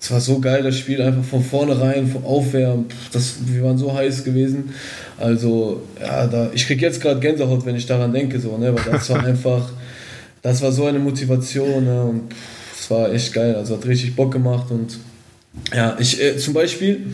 [0.00, 3.92] es war so geil, das Spiel einfach von vornherein, vom Aufwärmen, das, wir waren so
[3.92, 4.70] heiß gewesen.
[5.18, 8.92] Also, ja, da, ich krieg jetzt gerade Gänsehaut, wenn ich daran denke, so, ne, weil
[8.92, 9.70] das war einfach,
[10.40, 12.22] das war so eine Motivation, ne, und
[12.90, 13.54] war echt geil.
[13.54, 14.98] Also hat richtig Bock gemacht und
[15.74, 17.06] ja, ich äh, zum Beispiel,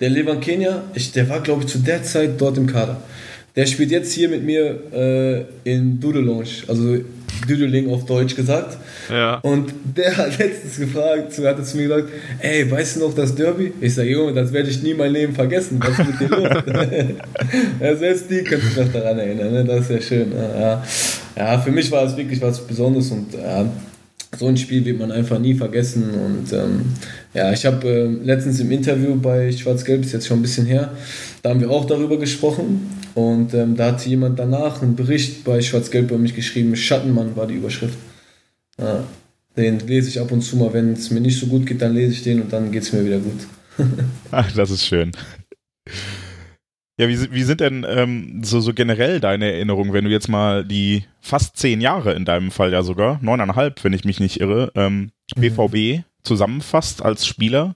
[0.00, 3.02] der Levan Kenia, ich, der war glaube ich zu der Zeit dort im Kader.
[3.56, 6.98] Der spielt jetzt hier mit mir äh, in Doodle also
[7.46, 8.78] Doodling auf Deutsch gesagt.
[9.10, 9.36] Ja.
[9.38, 12.08] Und der hat letztens gefragt, hat er zu mir gesagt,
[12.40, 13.72] ey, weißt du noch das Derby?
[13.80, 15.80] Ich sage, Junge, das werde ich nie mein Leben vergessen.
[15.80, 16.48] Was ist mit dir los?
[17.80, 19.52] ja, selbst die können sich noch daran erinnern.
[19.52, 19.64] Ne?
[19.64, 20.32] Das ist ja schön.
[20.32, 20.82] Ja.
[21.36, 23.68] ja, für mich war es wirklich was Besonderes und ja,
[24.38, 26.10] so ein Spiel wird man einfach nie vergessen.
[26.10, 26.82] Und ähm,
[27.34, 30.92] ja, ich habe äh, letztens im Interview bei Schwarz-Gelb, ist jetzt schon ein bisschen her,
[31.42, 32.88] da haben wir auch darüber gesprochen.
[33.14, 37.46] Und ähm, da hat jemand danach einen Bericht bei Schwarz-Gelb bei mich geschrieben, Schattenmann war
[37.46, 37.98] die Überschrift.
[38.78, 39.04] Ja,
[39.56, 41.94] den lese ich ab und zu mal, wenn es mir nicht so gut geht, dann
[41.94, 43.46] lese ich den und dann geht es mir wieder gut.
[44.30, 45.12] Ach, das ist schön.
[46.98, 50.64] Ja, wie, wie sind denn ähm, so, so generell deine Erinnerungen, wenn du jetzt mal
[50.64, 54.70] die fast zehn Jahre in deinem Fall ja sogar, neuneinhalb, wenn ich mich nicht irre,
[54.74, 56.04] ähm, BVB mhm.
[56.22, 57.74] zusammenfasst als Spieler?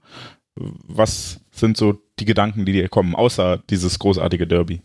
[0.55, 4.81] Was sind so die Gedanken, die dir kommen, außer dieses großartige Derby?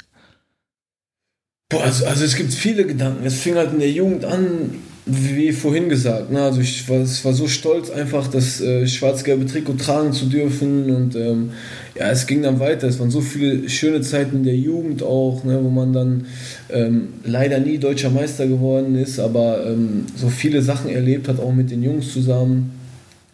[1.70, 3.26] Boah, also, also es gibt viele Gedanken.
[3.26, 7.26] Es fing halt in der Jugend an, wie vorhin gesagt, ne, also ich war, ich
[7.26, 11.52] war so stolz einfach, das äh, schwarz-gelbe Trikot tragen zu dürfen und ähm,
[11.98, 12.88] ja, es ging dann weiter.
[12.88, 16.26] Es waren so viele schöne Zeiten der Jugend auch, ne, wo man dann
[16.70, 21.54] ähm, leider nie deutscher Meister geworden ist, aber ähm, so viele Sachen erlebt hat, auch
[21.54, 22.72] mit den Jungs zusammen.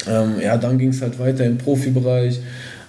[0.08, 2.40] Ähm, ja, dann ging es halt weiter im Profibereich.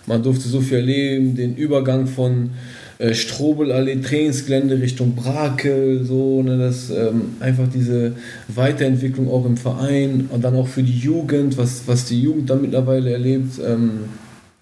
[0.06, 2.50] Man durfte so viel erleben, den Übergang von
[2.98, 8.12] äh, Strobelallee, Trainingsgelände Richtung Brakel, so, ne, das ähm, einfach diese
[8.48, 12.56] Weiterentwicklung auch im Verein und dann auch für die Jugend, was, was die Jugend da
[12.56, 13.60] mittlerweile erlebt.
[13.64, 14.00] Ähm,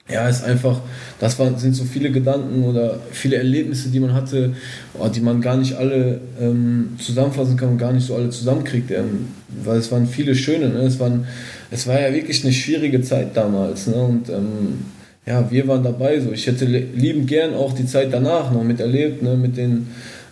[0.09, 0.83] ja, ist einfach,
[1.19, 4.53] das war, sind so viele Gedanken oder viele Erlebnisse, die man hatte,
[4.95, 8.93] oh, die man gar nicht alle ähm, zusammenfassen kann und gar nicht so alle zusammenkriegt.
[8.93, 9.27] Ähm,
[9.65, 10.81] weil es waren viele schöne, ne?
[10.81, 11.27] es, waren,
[11.73, 13.89] es war ja wirklich eine schwierige Zeit damals.
[13.89, 13.97] Ne?
[13.97, 14.79] Und ähm,
[15.27, 16.21] ja, wir waren dabei.
[16.21, 16.33] So.
[16.33, 19.89] Ich hätte liebend gern auch die Zeit danach noch miterlebt, ne, mit den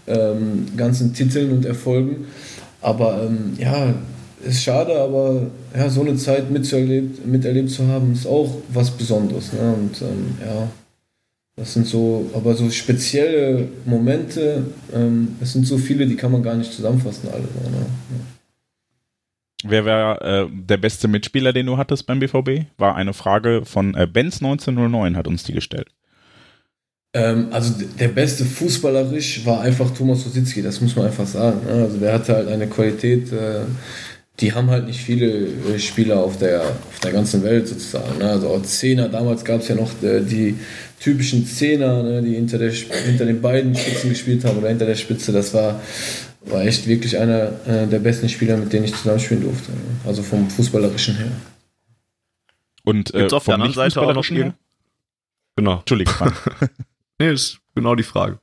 [0.07, 2.27] ähm, ganzen Titeln und Erfolgen.
[2.81, 3.95] Aber ähm, ja,
[4.45, 9.53] ist schade, aber ja, so eine Zeit miterlebt, miterlebt zu haben, ist auch was Besonderes.
[9.53, 9.75] Ne?
[9.75, 10.69] Und ähm, ja,
[11.57, 16.43] das sind so, aber so spezielle Momente, ähm, es sind so viele, die kann man
[16.43, 17.43] gar nicht zusammenfassen, alle.
[17.43, 17.79] Ne?
[18.11, 18.34] ja.
[19.67, 22.67] Wer wäre äh, der beste Mitspieler, den du hattest beim BVB?
[22.77, 25.89] War eine Frage von äh, Benz 1909, hat uns die gestellt.
[27.15, 31.61] Ähm, also der beste fußballerisch war einfach Thomas Rositzky, das muss man einfach sagen.
[31.65, 31.85] Ne?
[31.85, 33.61] Also der hatte halt eine Qualität, äh,
[34.41, 38.19] die haben halt nicht viele äh, Spieler auf der, auf der ganzen Welt sozusagen.
[38.19, 38.29] Ne?
[38.29, 40.57] Also auch Zehner, damals gab es ja noch äh, die
[40.99, 42.21] typischen Zehner, ne?
[42.21, 45.31] die hinter, der, hinter den beiden Spitzen gespielt haben oder hinter der Spitze.
[45.31, 45.81] Das war
[46.47, 49.73] war echt wirklich einer äh, der besten Spieler, mit denen ich zusammenspielen durfte.
[50.07, 51.33] Also vom Fußballerischen her.
[52.85, 54.55] Und äh, auf der anderen Seite auch noch her?
[55.57, 55.79] Genau.
[55.79, 56.15] Entschuldigung.
[57.19, 58.39] nee, ist genau die Frage.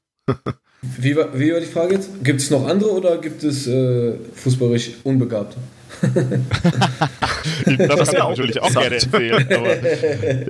[0.82, 2.10] wie, war, wie war die Frage jetzt?
[2.24, 5.58] Gibt es noch andere oder gibt es äh, fußballerisch Unbegabte?
[6.02, 9.48] Das kann ich natürlich auch gerne erzählen.
[9.54, 10.46] Aber, äh,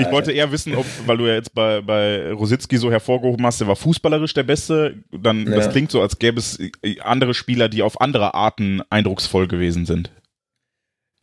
[0.00, 3.60] ich wollte eher wissen, ob, weil du ja jetzt bei, bei Rositzky so hervorgehoben hast,
[3.60, 5.56] der war fußballerisch der Beste, dann ja.
[5.56, 6.58] das klingt so, als gäbe es
[7.00, 10.10] andere Spieler, die auf andere Arten eindrucksvoll gewesen sind.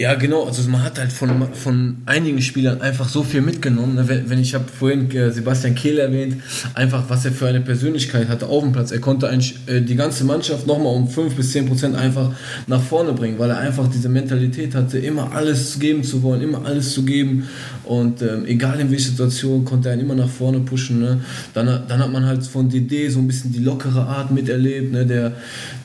[0.02, 0.46] Ja, genau.
[0.46, 3.96] Also man hat halt von, von einigen Spielern einfach so viel mitgenommen.
[3.96, 4.24] Ne?
[4.28, 6.38] Wenn, ich habe vorhin äh, Sebastian Kehl erwähnt,
[6.74, 8.92] einfach was er für eine Persönlichkeit hatte auf dem Platz.
[8.92, 12.32] Er konnte eigentlich äh, die ganze Mannschaft nochmal um 5 bis 10 Prozent einfach
[12.68, 16.66] nach vorne bringen, weil er einfach diese Mentalität hatte, immer alles geben zu wollen, immer
[16.66, 17.50] alles zu geben.
[17.90, 21.00] Und ähm, egal in welcher Situation konnte er immer nach vorne pushen.
[21.00, 21.22] Ne?
[21.56, 25.08] Dann, dann hat man halt von DD so ein bisschen die lockere Art miterlebt, ne?
[25.08, 25.32] der,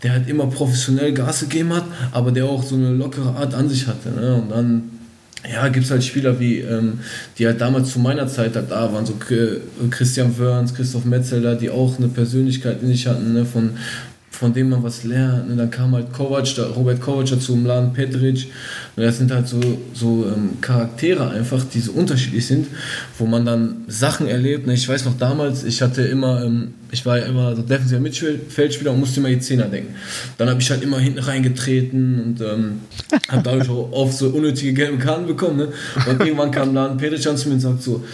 [0.03, 3.71] der halt immer professionell Gas gegeben hat, aber der auch so eine lockere Art an
[3.71, 4.11] sich hatte.
[4.11, 4.35] Ne?
[4.35, 4.83] Und dann
[5.51, 7.01] ja, gibt es halt Spieler wie, ähm,
[7.39, 9.15] die halt damals zu meiner Zeit halt da waren, so
[9.89, 13.71] Christian Wörns, Christoph Metzeler, die auch eine Persönlichkeit in sich hatten, ne, von,
[14.31, 15.49] von dem man was lernt.
[15.49, 15.57] Ne?
[15.57, 18.49] Dann kam halt Kovac, Robert Kovac dazu, Mladen Petric.
[18.97, 19.61] Und das sind halt so,
[19.93, 22.69] so ähm, Charaktere einfach, die so unterschiedlich sind,
[23.19, 24.67] wo man dann Sachen erlebt.
[24.67, 24.75] Ne?
[24.75, 28.93] Ich weiß noch damals, ich hatte immer, ähm, ich war ja immer so defensiver Mittelfeldspieler
[28.93, 29.97] und musste immer die Zehner denken.
[30.39, 32.81] Dann habe ich halt immer hinten reingetreten und ähm,
[33.29, 35.57] habe dadurch auch oft so unnötige gelbe Karten bekommen.
[35.57, 35.69] Ne?
[36.09, 38.05] Und irgendwann kam Mladen Petric zu mir und sagt so,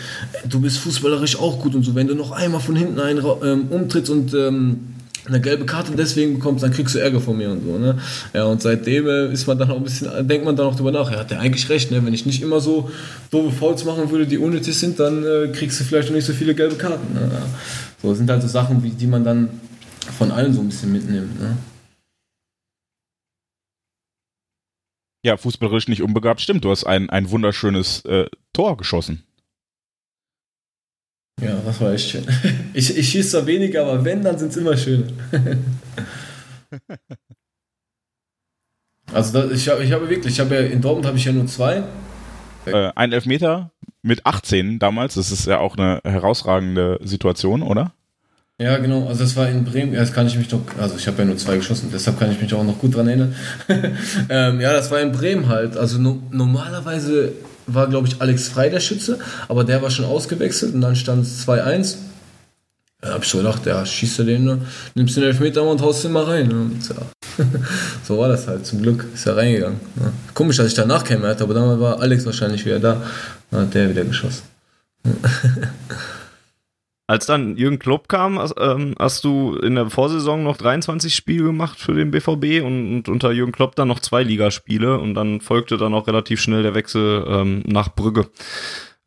[0.49, 3.67] du bist fußballerisch auch gut und so, wenn du noch einmal von hinten einen ähm,
[3.69, 4.79] umtrittst und ähm,
[5.27, 7.99] eine gelbe Karte deswegen bekommst, dann kriegst du Ärger von mir und so, ne?
[8.33, 10.93] Ja, und seitdem äh, ist man dann auch ein bisschen, denkt man dann auch drüber
[10.93, 12.05] nach, ja, hat der eigentlich recht, ne?
[12.05, 12.91] Wenn ich nicht immer so
[13.31, 16.33] doofe Fouls machen würde, die unnötig sind, dann äh, kriegst du vielleicht noch nicht so
[16.33, 17.15] viele gelbe Karten.
[17.15, 17.31] Ne?
[17.33, 17.43] Ja.
[18.03, 19.49] So sind halt so Sachen, wie, die man dann
[20.19, 21.57] von allen so ein bisschen mitnimmt, ne?
[25.23, 26.65] Ja, fußballerisch nicht unbegabt, stimmt.
[26.65, 29.25] Du hast ein, ein wunderschönes äh, Tor geschossen.
[31.41, 32.25] Ja, das war echt schön.
[32.73, 35.09] Ich, ich schieße zwar weniger, aber wenn, dann sind es immer schöne.
[39.13, 41.47] Also das, ich, ich habe wirklich, ich habe ja in Dortmund habe ich ja nur
[41.47, 41.83] zwei.
[42.67, 43.73] Äh, ein Elfmeter
[44.03, 47.93] mit 18 damals, das ist ja auch eine herausragende Situation, oder?
[48.59, 49.09] Ja, genau.
[49.09, 49.95] Also das war in Bremen.
[49.95, 50.61] Ja, das kann ich mich doch.
[50.79, 53.09] Also ich habe ja nur zwei geschossen, deshalb kann ich mich auch noch gut dran
[53.09, 53.35] erinnern.
[54.29, 55.79] ähm, ja, das war in Bremen halt.
[55.79, 57.33] Also no normalerweise
[57.67, 59.19] war, glaube ich, Alex Frei der Schütze,
[59.49, 61.97] aber der war schon ausgewechselt und dann stand es 2-1.
[63.01, 64.63] Da habe ich so gedacht, ja, schießt du den,
[64.95, 66.49] nimmst den Elfmeter und haust den mal rein.
[66.49, 66.71] Ne?
[66.89, 67.45] Ja.
[68.07, 69.81] so war das halt, zum Glück ist er reingegangen.
[69.97, 70.13] Ne?
[70.35, 73.03] Komisch, dass ich danach käme, aber damals war Alex wahrscheinlich wieder da.
[73.51, 74.43] Dann hat der wieder geschossen.
[77.11, 81.77] Als dann Jürgen Klopp kam, ähm, hast du in der Vorsaison noch 23 Spiele gemacht
[81.77, 85.77] für den BVB und, und unter Jürgen Klopp dann noch zwei Ligaspiele und dann folgte
[85.77, 88.29] dann auch relativ schnell der Wechsel ähm, nach Brügge,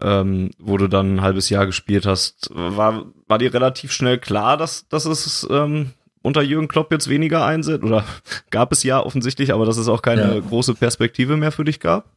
[0.01, 2.49] ähm, wo du dann ein halbes Jahr gespielt hast.
[2.53, 7.45] War, war dir relativ schnell klar, dass, dass es ähm, unter Jürgen Klopp jetzt weniger
[7.45, 7.85] einsetzt?
[7.85, 8.03] Oder
[8.49, 10.39] gab es ja offensichtlich, aber dass es auch keine ja.
[10.41, 12.09] große Perspektive mehr für dich gab?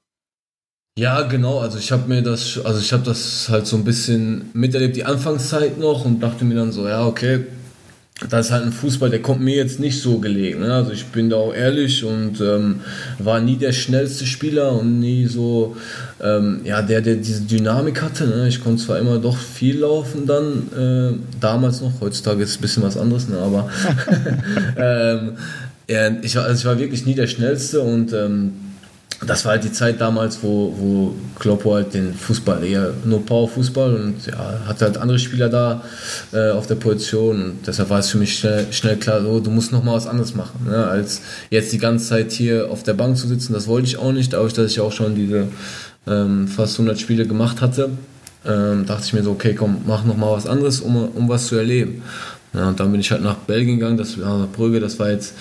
[0.98, 1.58] Ja, genau.
[1.58, 5.04] Also ich habe mir das, also ich habe das halt so ein bisschen miterlebt, die
[5.04, 7.44] Anfangszeit noch und dachte mir dann so, ja, okay,
[8.30, 10.60] das ist halt ein Fußball, der kommt mir jetzt nicht so gelegen.
[10.60, 10.72] Ne?
[10.72, 12.80] Also ich bin da auch ehrlich und ähm,
[13.18, 15.76] war nie der schnellste Spieler und nie so,
[16.22, 18.26] ähm, ja, der, der diese Dynamik hatte.
[18.26, 18.48] Ne?
[18.48, 22.62] Ich konnte zwar immer doch viel laufen dann, äh, damals noch, heutzutage ist es ein
[22.62, 23.36] bisschen was anderes, ne?
[23.38, 23.68] aber
[24.78, 25.32] ähm,
[25.88, 28.52] ja, ich, also ich war wirklich nie der schnellste und ähm,
[29.24, 33.94] das war halt die Zeit damals, wo, wo Kloppo halt den Fußball eher nur Power-Fußball
[33.94, 35.82] und ja, hatte halt andere Spieler da
[36.32, 39.50] äh, auf der Position und deshalb war es für mich schnell, schnell klar, so, du
[39.50, 43.16] musst nochmal was anderes machen, ne, als jetzt die ganze Zeit hier auf der Bank
[43.16, 45.48] zu sitzen, das wollte ich auch nicht, dadurch, dass ich auch schon diese
[46.06, 47.90] ähm, fast 100 Spiele gemacht hatte,
[48.46, 51.56] ähm, dachte ich mir so, okay, komm, mach nochmal was anderes, um, um was zu
[51.56, 52.02] erleben.
[52.52, 55.34] Ja, und dann bin ich halt nach Belgien gegangen, das, nach Brügge, das war jetzt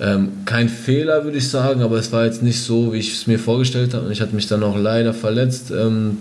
[0.00, 3.26] ähm, kein Fehler, würde ich sagen, aber es war jetzt nicht so, wie ich es
[3.26, 4.06] mir vorgestellt habe.
[4.06, 6.18] Und ich hatte mich dann auch leider verletzt, ähm,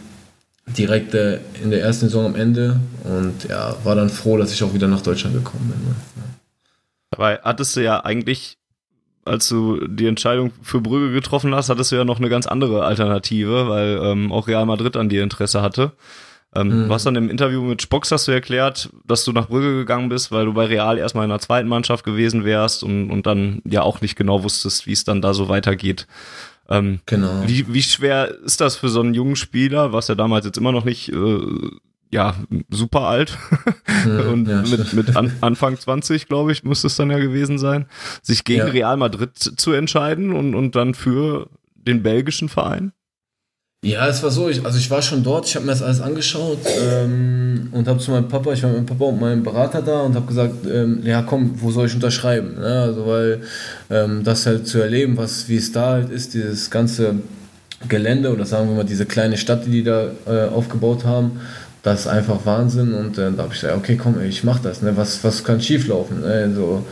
[0.65, 2.79] direkt äh, in der ersten Saison am Ende.
[3.03, 5.89] Und ja, war dann froh, dass ich auch wieder nach Deutschland gekommen bin.
[5.89, 5.95] Ne?
[7.11, 8.57] Dabei hattest du ja eigentlich,
[9.25, 12.83] als du die Entscheidung für Brügge getroffen hast, hattest du ja noch eine ganz andere
[12.83, 15.91] Alternative, weil ähm, auch Real Madrid an dir Interesse hatte.
[16.55, 16.87] Ähm, mhm.
[16.87, 20.09] Du hast dann im Interview mit Spocks hast du erklärt, dass du nach Brügge gegangen
[20.09, 23.61] bist, weil du bei Real erstmal in der zweiten Mannschaft gewesen wärst und, und dann
[23.65, 26.07] ja auch nicht genau wusstest, wie es dann da so weitergeht.
[26.69, 27.43] Ähm, genau.
[27.45, 30.71] Wie, wie schwer ist das für so einen jungen Spieler, was ja damals jetzt immer
[30.71, 31.39] noch nicht äh,
[32.11, 32.35] ja,
[32.69, 33.37] super alt
[34.05, 37.57] mhm, und ja, mit, mit an, Anfang 20, glaube ich, müsste es dann ja gewesen
[37.57, 37.87] sein,
[38.21, 38.71] sich gegen ja.
[38.71, 42.93] Real Madrid zu entscheiden und, und dann für den belgischen Verein?
[43.83, 46.01] Ja, es war so, ich, also ich war schon dort, ich habe mir das alles
[46.01, 49.83] angeschaut ähm, und habe zu meinem Papa, ich war mit meinem Papa und meinem Berater
[49.83, 52.55] da und habe gesagt, ähm, ja komm, wo soll ich unterschreiben?
[52.59, 53.41] Ja, also weil
[53.91, 57.17] ähm, das halt zu erleben, was, wie es da halt ist, dieses ganze
[57.87, 61.39] Gelände oder sagen wir mal diese kleine Stadt, die die da äh, aufgebaut haben,
[61.83, 64.81] das ist einfach Wahnsinn und äh, da habe ich gesagt, okay komm, ich mach das,
[64.81, 64.97] ne?
[64.97, 66.21] was, was kann schief laufen?
[66.21, 66.27] Ne?
[66.27, 66.83] Also,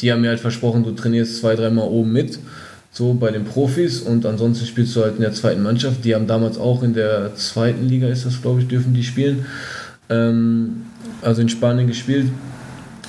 [0.00, 2.38] die haben mir halt versprochen, du trainierst zwei, dreimal oben mit
[3.00, 6.04] so bei den Profis und ansonsten spielst du halt in der zweiten Mannschaft.
[6.04, 9.46] Die haben damals auch in der zweiten Liga, ist das glaube ich, dürfen die spielen.
[10.10, 10.82] Ähm,
[11.22, 12.26] also in Spanien gespielt.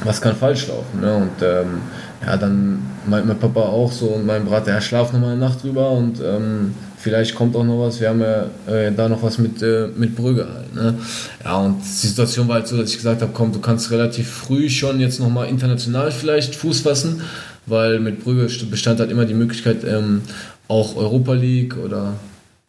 [0.05, 1.01] Was kann falsch laufen?
[1.01, 1.13] Ne?
[1.13, 1.81] Und ähm,
[2.25, 5.61] ja, dann meint mein Papa auch so und mein Bruder, ja, schlaf nochmal eine Nacht
[5.61, 7.99] drüber und ähm, vielleicht kommt auch noch was.
[7.99, 10.73] Wir haben ja äh, da noch was mit, äh, mit Brügge halt.
[10.73, 10.95] Ne?
[11.43, 14.29] Ja, und die Situation war halt so, dass ich gesagt habe, komm, du kannst relativ
[14.29, 17.21] früh schon jetzt nochmal international vielleicht Fuß fassen,
[17.65, 20.21] weil mit Brügge bestand halt immer die Möglichkeit, ähm,
[20.67, 22.15] auch Europa League oder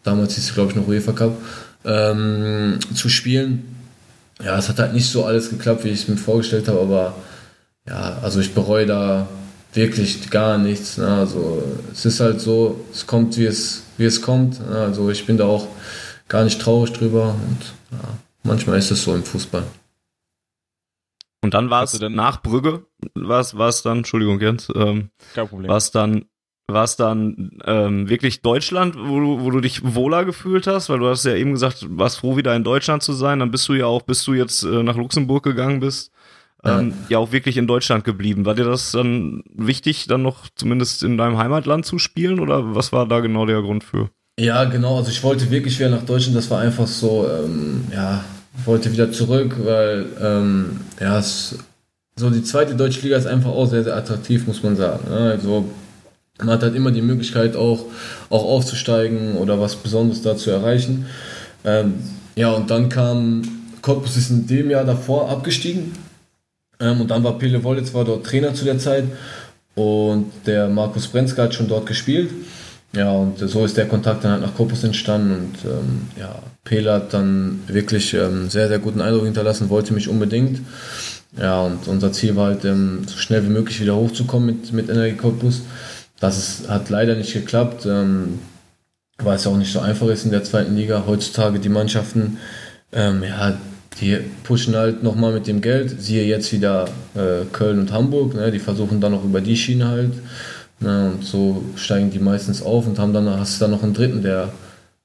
[0.02, 1.36] damals hieß es, glaube ich, noch UEFA Cup,
[1.84, 3.64] ähm, zu spielen.
[4.42, 7.14] Ja, es hat halt nicht so alles geklappt, wie ich es mir vorgestellt habe, aber
[7.88, 9.28] ja, also ich bereue da
[9.72, 10.98] wirklich gar nichts.
[10.98, 11.06] Ne?
[11.06, 14.60] Also es ist halt so, es kommt, wie es, wie es kommt.
[14.68, 14.76] Ne?
[14.76, 15.68] Also ich bin da auch
[16.28, 17.58] gar nicht traurig drüber und
[17.92, 18.08] ja,
[18.42, 19.64] manchmal ist es so im Fußball.
[21.42, 25.68] Und dann war es nach Brügge, war es dann, Entschuldigung Jens, ähm, Kein Problem.
[25.70, 26.26] war es dann
[26.68, 30.88] war es dann ähm, wirklich Deutschland, wo du, wo du dich wohler gefühlt hast?
[30.88, 33.40] Weil du hast ja eben gesagt, warst froh, wieder in Deutschland zu sein.
[33.40, 36.12] Dann bist du ja auch, bis du jetzt äh, nach Luxemburg gegangen bist,
[36.64, 38.46] ähm, ja auch wirklich in Deutschland geblieben.
[38.46, 42.92] War dir das dann wichtig, dann noch zumindest in deinem Heimatland zu spielen oder was
[42.92, 44.10] war da genau der Grund für?
[44.38, 44.96] Ja, genau.
[44.96, 46.36] Also ich wollte wirklich wieder nach Deutschland.
[46.36, 48.24] Das war einfach so, ähm, ja,
[48.64, 51.58] wollte wieder zurück, weil ähm, ja, es,
[52.16, 55.08] so die zweite deutsche Liga ist einfach auch sehr, sehr attraktiv, muss man sagen.
[55.08, 55.32] Ne?
[55.32, 55.68] Also
[56.38, 57.86] man hat halt immer die Möglichkeit auch,
[58.30, 61.06] auch aufzusteigen oder was Besonderes da zu erreichen.
[61.64, 61.94] Ähm,
[62.34, 63.42] ja, und dann kam
[63.82, 65.92] Cottbus ist in dem Jahr davor abgestiegen
[66.80, 69.04] ähm, und dann war Pele Wollitz war dort Trainer zu der Zeit
[69.74, 72.30] und der Markus Brenzke hat schon dort gespielt.
[72.94, 76.92] Ja, und so ist der Kontakt dann halt nach Cottbus entstanden und ähm, ja, Pele
[76.92, 80.60] hat dann wirklich ähm, sehr, sehr guten Eindruck hinterlassen, wollte mich unbedingt.
[81.38, 84.90] Ja, und unser Ziel war halt, ähm, so schnell wie möglich wieder hochzukommen mit, mit
[84.90, 85.62] Energie Cottbus.
[86.20, 88.40] Das ist, hat leider nicht geklappt, ähm,
[89.18, 91.04] weil es ja auch nicht so einfach ist in der zweiten Liga.
[91.06, 92.36] Heutzutage die Mannschaften,
[92.92, 93.56] ähm, ja,
[94.00, 96.00] die pushen halt nochmal mit dem Geld.
[96.00, 99.88] Siehe jetzt wieder äh, Köln und Hamburg, ne, die versuchen dann noch über die Schiene
[99.88, 100.12] halt.
[100.82, 103.94] Ne, und so steigen die meistens auf und haben dann, hast du dann noch einen
[103.94, 104.52] dritten, der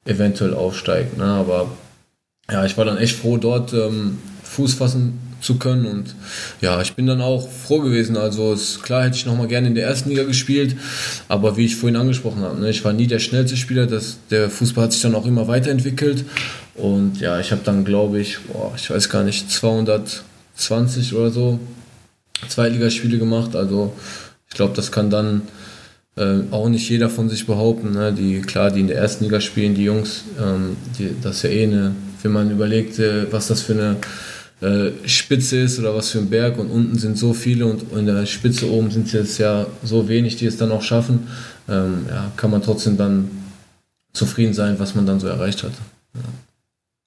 [0.06, 1.18] eventuell aufsteigt.
[1.18, 1.70] Ne, aber
[2.52, 6.16] ja, ich war dann echt froh, dort ähm, Fuß fassen zu können und
[6.62, 8.18] ja, ich bin dann auch froh gewesen.
[8.18, 10.76] Also ist, klar hätte ich noch mal gerne in der ersten Liga gespielt,
[11.28, 13.86] aber wie ich vorhin angesprochen habe, ne, ich war nie der schnellste Spieler.
[13.86, 16.26] Das, der Fußball hat sich dann auch immer weiterentwickelt
[16.74, 21.60] und ja, ich habe dann, glaube ich, boah, ich weiß gar nicht, 220 oder so
[22.48, 23.56] Zweitligaspiele gemacht.
[23.56, 23.94] Also
[24.50, 25.44] ich glaube, das kann dann
[26.18, 27.92] äh, auch nicht jeder von sich behaupten.
[27.92, 28.12] Ne?
[28.12, 31.50] Die, klar, die in der ersten Liga spielen, die Jungs, ähm, die, das ist ja
[31.50, 33.98] eh eine, wenn man überlegt, äh, was das für eine
[34.60, 38.08] äh, Spitze ist oder was für ein Berg und unten sind so viele und in
[38.08, 41.28] der Spitze oben sind es jetzt ja so wenig, die es dann auch schaffen,
[41.70, 43.30] ähm, ja, kann man trotzdem dann
[44.14, 45.74] zufrieden sein, was man dann so erreicht hat.
[46.16, 46.22] Ja.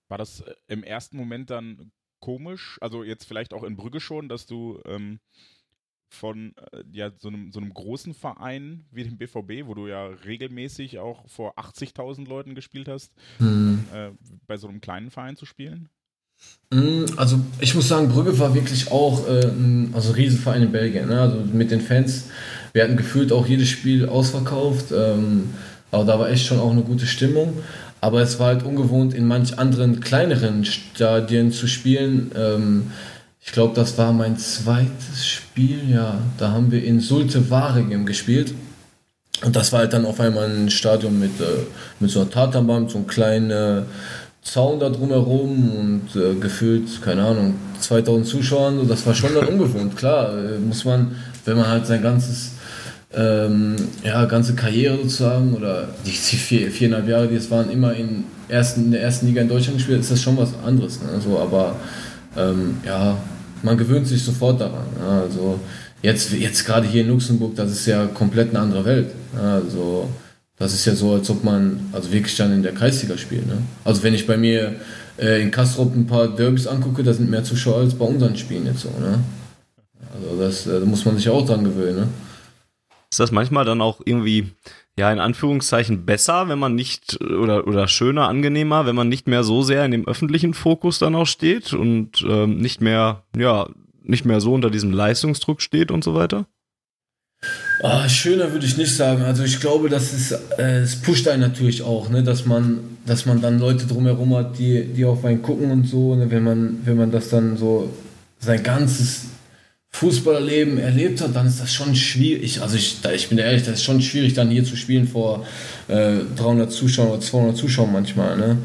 [0.09, 4.29] War das äh, im ersten Moment dann komisch, also jetzt vielleicht auch in Brügge schon,
[4.29, 5.19] dass du ähm,
[6.11, 10.07] von äh, ja, so, einem, so einem großen Verein wie dem BVB, wo du ja
[10.07, 13.85] regelmäßig auch vor 80.000 Leuten gespielt hast, mhm.
[13.95, 14.11] äh,
[14.47, 15.89] bei so einem kleinen Verein zu spielen?
[16.73, 21.09] Mhm, also ich muss sagen, Brügge war wirklich auch äh, ein also Riesenverein in Belgien.
[21.09, 21.21] Ne?
[21.21, 22.31] Also mit den Fans,
[22.73, 25.51] wir hatten gefühlt auch jedes Spiel ausverkauft, ähm,
[25.91, 27.63] aber da war echt schon auch eine gute Stimmung.
[28.01, 32.33] Aber es war halt ungewohnt, in manch anderen kleineren Stadien zu spielen.
[32.35, 32.93] Ähm,
[33.51, 36.19] ich glaube, das war mein zweites Spiel, ja.
[36.39, 38.55] Da haben wir in Sulte Waregem gespielt.
[39.45, 41.67] Und das war halt dann auf einmal ein Stadion mit, äh,
[41.99, 43.83] mit so einer Tatanbahn, so einem kleinen äh,
[44.45, 48.87] Zaun da drumherum und äh, gefühlt, keine Ahnung, 2000 Zuschauern.
[48.87, 49.97] Das war schon dann ungewohnt.
[49.97, 52.53] Klar, äh, muss man, wenn man halt sein ganzes
[53.13, 58.27] ähm, ja, ganze Karriere sozusagen oder die vier, viereinhalb Jahre, die es waren, immer in,
[58.49, 61.03] ersten, in der ersten Liga in Deutschland gespielt, ist das schon was anderes.
[61.03, 61.09] Ne?
[61.13, 61.75] Also, aber
[62.37, 63.17] ähm, ja,
[63.63, 64.87] man gewöhnt sich sofort daran.
[65.01, 65.59] Also
[66.03, 69.11] jetzt, jetzt gerade hier in Luxemburg, das ist ja komplett eine andere Welt.
[69.37, 70.09] Also
[70.59, 73.47] das ist ja so, als ob man also wirklich dann in der Kreisliga spielt.
[73.47, 73.59] Ne?
[73.85, 74.75] Also wenn ich bei mir
[75.19, 78.67] äh, in Kastrop ein paar Derbys angucke, da sind mehr Zuschauer als bei unseren Spielen
[78.67, 78.91] jetzt so.
[78.91, 79.21] Ne?
[80.15, 81.97] Also das, äh, da muss man sich auch dran gewöhnen.
[81.97, 82.07] Ne?
[83.11, 84.53] Ist das manchmal dann auch irgendwie,
[84.97, 89.43] ja, in Anführungszeichen besser, wenn man nicht, oder, oder schöner, angenehmer, wenn man nicht mehr
[89.43, 93.69] so sehr in dem öffentlichen Fokus dann auch steht und ähm, nicht mehr, ja,
[94.03, 96.47] nicht mehr so unter diesem Leistungsdruck steht und so weiter?
[97.83, 99.23] Oh, schöner würde ich nicht sagen.
[99.23, 102.23] Also ich glaube, dass es, äh, es pusht einen natürlich auch, ne?
[102.23, 106.15] dass, man, dass man dann Leute drumherum hat, die, die auf einen gucken und so.
[106.15, 106.31] Ne?
[106.31, 107.91] Wenn, man, wenn man das dann so
[108.39, 109.25] sein ganzes
[109.93, 112.63] Fußballerleben erlebt hat, dann ist das schon schwierig.
[112.63, 115.45] Also ich, ich bin ehrlich, das ist schon schwierig, dann hier zu spielen vor
[115.89, 118.37] äh, 300 Zuschauern oder 200 Zuschauern manchmal.
[118.37, 118.57] Ne?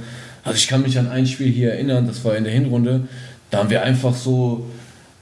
[0.44, 3.08] Also ich kann mich an ein Spiel hier erinnern, das war in der Hinrunde.
[3.50, 4.70] Da haben wir einfach so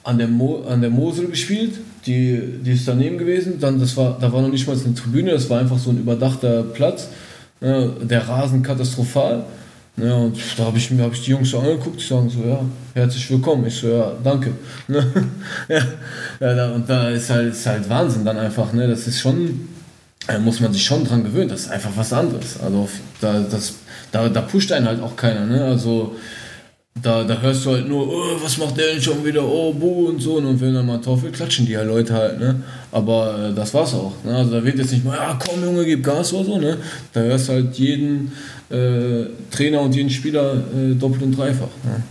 [0.04, 1.76] an der, Mo an der Mosel gespielt,
[2.06, 3.60] die, die ist daneben gewesen.
[3.60, 5.98] Dann, das war, da war noch nicht mal eine Tribüne, das war einfach so ein
[5.98, 7.08] überdachter Platz.
[7.62, 7.92] Ne?
[8.02, 9.46] Der Rasen katastrophal.
[9.96, 12.60] Ja, und da habe ich, hab ich die Jungs so angeguckt, die sagen so, ja,
[12.96, 13.68] herzlich willkommen.
[13.68, 14.52] Ich so, ja, danke.
[14.88, 15.06] Ne?
[16.40, 18.88] ja, ja, und da ist halt, ist halt Wahnsinn dann einfach, ne?
[18.88, 19.70] Das ist schon,
[20.26, 22.60] da muss man sich schon dran gewöhnen, das ist einfach was anderes.
[22.60, 22.90] Also
[23.22, 23.76] da, das,
[24.12, 25.64] da, da pusht einen halt auch keiner, ne?
[25.64, 26.16] Also
[27.02, 30.08] da, da hörst du halt nur, oh, was macht der denn schon wieder, oh, buh
[30.10, 30.36] und so.
[30.36, 32.64] Und wenn dann mal Teufel klatschen die halt Leute halt, ne?
[32.92, 34.14] Aber äh, das war's auch.
[34.24, 34.36] Ne?
[34.36, 36.78] Also da wird jetzt nicht mal, ja komm Junge, gib Gas oder so, ne?
[37.12, 38.32] Da hörst du halt jeden
[38.70, 41.68] äh, Trainer und jeden Spieler äh, doppelt und dreifach.
[41.84, 42.04] Ne?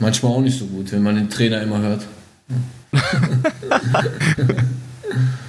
[0.00, 2.02] Manchmal auch nicht so gut, wenn man den Trainer immer hört.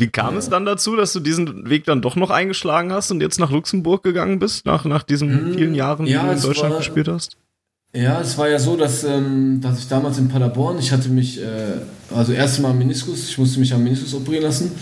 [0.00, 0.38] Wie kam ja.
[0.38, 3.50] es dann dazu, dass du diesen Weg dann doch noch eingeschlagen hast und jetzt nach
[3.50, 6.78] Luxemburg gegangen bist, nach, nach diesen hm, vielen Jahren, ja, die du in Deutschland war,
[6.78, 7.36] gespielt hast?
[7.92, 11.40] Ja, es war ja so, dass, ähm, dass ich damals in Paderborn, ich hatte mich,
[11.42, 14.72] äh, also erst Mal Meniskus, ich musste mich am Meniskus operieren lassen.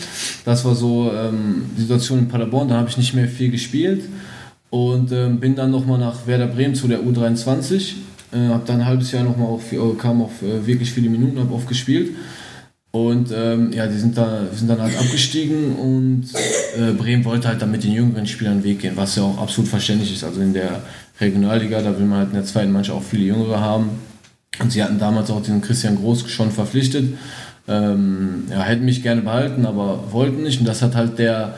[0.45, 4.05] Das war so ähm, die Situation in Paderborn, da habe ich nicht mehr viel gespielt
[4.71, 7.95] und ähm, bin dann nochmal nach Werder Bremen zu der U23.
[8.31, 9.65] Äh, habe dann ein halbes Jahr nochmal auf,
[9.99, 12.11] kam auf äh, wirklich viele Minuten, habe oft gespielt.
[12.91, 16.25] Und ähm, ja, die sind, da, sind dann halt abgestiegen und
[16.79, 19.39] äh, Bremen wollte halt dann mit den jüngeren Spielern einen Weg gehen, was ja auch
[19.39, 20.25] absolut verständlich ist.
[20.25, 20.81] Also in der
[21.21, 23.91] Regionalliga, da will man halt in der zweiten Mannschaft auch viele Jüngere haben.
[24.59, 27.19] Und sie hatten damals auch den Christian Groß schon verpflichtet.
[27.69, 30.59] Ähm, ja, hätten mich gerne behalten, aber wollten nicht.
[30.59, 31.55] Und das hat halt der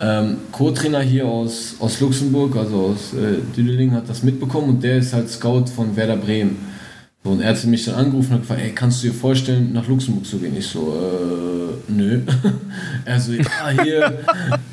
[0.00, 4.98] ähm, Co-Trainer hier aus, aus Luxemburg, also aus äh, Düdeling, hat das mitbekommen und der
[4.98, 6.56] ist halt Scout von Werder Bremen.
[7.24, 9.88] So, und er hat mich dann angerufen und gefragt, ey, kannst du dir vorstellen, nach
[9.88, 10.56] Luxemburg zu gehen?
[10.56, 12.20] Ich so, äh, nö.
[13.04, 14.18] er so, ja, hier.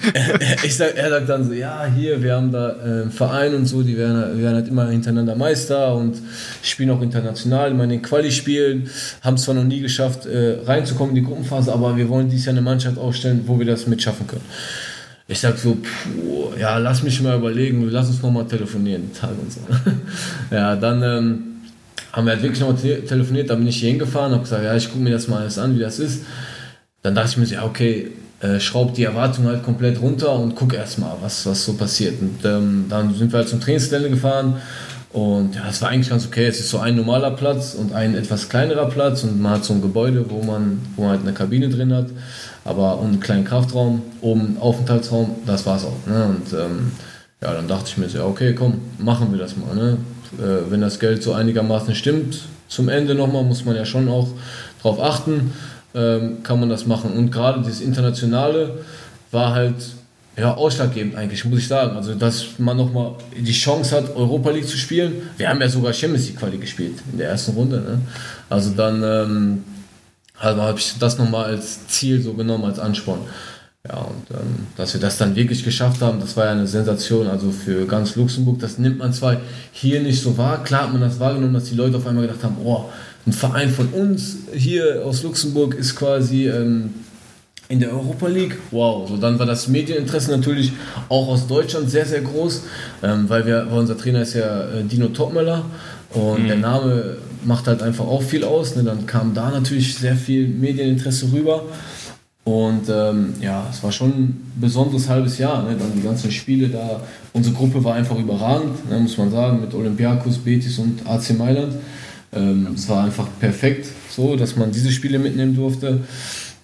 [0.64, 3.66] ich sag, er sagt dann so, ja, hier, wir haben da äh, einen Verein und
[3.66, 6.18] so, die werden, werden halt immer hintereinander Meister und
[6.62, 8.92] spielen auch international, immer in den Quali-Spielen,
[9.22, 12.54] haben zwar noch nie geschafft, äh, reinzukommen in die Gruppenphase, aber wir wollen dieses Jahr
[12.54, 14.46] eine Mannschaft aufstellen, wo wir das mitschaffen können.
[15.28, 19.52] Ich sag so, pff, ja, lass mich mal überlegen, lass uns nochmal telefonieren, Tag und
[19.52, 19.62] so.
[20.56, 21.55] ja, dann, ähm,
[22.16, 24.74] haben wir halt wirklich nochmal te telefoniert, dann bin ich hier hingefahren, habe gesagt, ja,
[24.76, 26.24] ich gucke mir das mal alles an, wie das ist.
[27.02, 30.74] Dann dachte ich mir ja, okay, äh, schraub die Erwartung halt komplett runter und guck
[30.74, 32.22] erstmal, was, was so passiert.
[32.22, 34.62] Und ähm, dann sind wir halt zum Trainingsgelände gefahren
[35.12, 36.46] und ja, es war eigentlich ganz okay.
[36.46, 39.74] Es ist so ein normaler Platz und ein etwas kleinerer Platz und man hat so
[39.74, 42.08] ein Gebäude, wo man, wo man halt eine Kabine drin hat,
[42.64, 46.08] aber und einen kleinen Kraftraum, oben Aufenthaltsraum, das war's auch.
[46.08, 46.26] Ne?
[46.26, 46.92] Und ähm,
[47.42, 49.76] ja, dann dachte ich mir so, okay, komm, machen wir das mal.
[49.76, 49.98] Ne?
[50.40, 54.28] äh, wenn das Geld so einigermaßen stimmt, zum Ende nochmal, muss man ja schon auch
[54.82, 55.54] darauf achten,
[55.94, 57.14] ähm, kann man das machen.
[57.14, 58.80] Und gerade dieses Internationale
[59.32, 59.76] war halt
[60.38, 61.96] ja, ausschlaggebend eigentlich, muss ich sagen.
[61.96, 65.14] Also, dass man nochmal die Chance hat, Europa League zu spielen.
[65.38, 67.78] Wir haben ja sogar Champions League Quali gespielt in der ersten Runde.
[67.78, 68.00] Ne?
[68.50, 69.64] Also dann ähm,
[70.38, 73.22] also habe ich das nochmal als Ziel so genommen, als Ansporn.
[73.88, 77.28] Ja, und ähm, dass wir das dann wirklich geschafft haben, das war ja eine Sensation,
[77.28, 78.60] also für ganz Luxemburg.
[78.60, 79.38] Das nimmt man zwar
[79.72, 82.44] hier nicht so wahr, klar hat man das wahrgenommen, dass die Leute auf einmal gedacht
[82.44, 82.86] haben, oh,
[83.28, 86.94] ein Verein von uns hier aus Luxemburg ist quasi ähm,
[87.70, 88.58] in der Europa League.
[88.72, 90.72] Wow, so dann war das Medieninteresse natürlich
[91.10, 92.64] auch aus Deutschland sehr, sehr groß,
[93.04, 95.66] ähm, weil, wir, weil unser Trainer ist ja äh, Dino Topmöller
[96.14, 96.48] und mhm.
[96.48, 98.76] der Name macht halt einfach auch viel aus.
[98.76, 98.84] Ne?
[98.84, 101.64] Dann kam da natürlich sehr viel Medieninteresse rüber.
[102.46, 105.64] Und ähm, ja, es war schon ein besonderes halbes Jahr.
[105.64, 105.76] Ne?
[105.78, 107.02] Dann die ganzen Spiele da.
[107.34, 109.00] Unsere Gruppe war einfach überragend, ne?
[109.00, 111.74] muss man sagen, mit Olympiakos, Betis und AC Mailand.
[112.34, 116.02] Ähm, es war einfach perfekt, so, dass man diese Spiele mitnehmen durfte.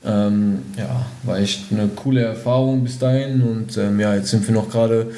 [0.05, 3.41] Ähm, ja, war echt eine coole Erfahrung bis dahin.
[3.41, 5.11] Und ähm, ja, jetzt sind wir noch gerade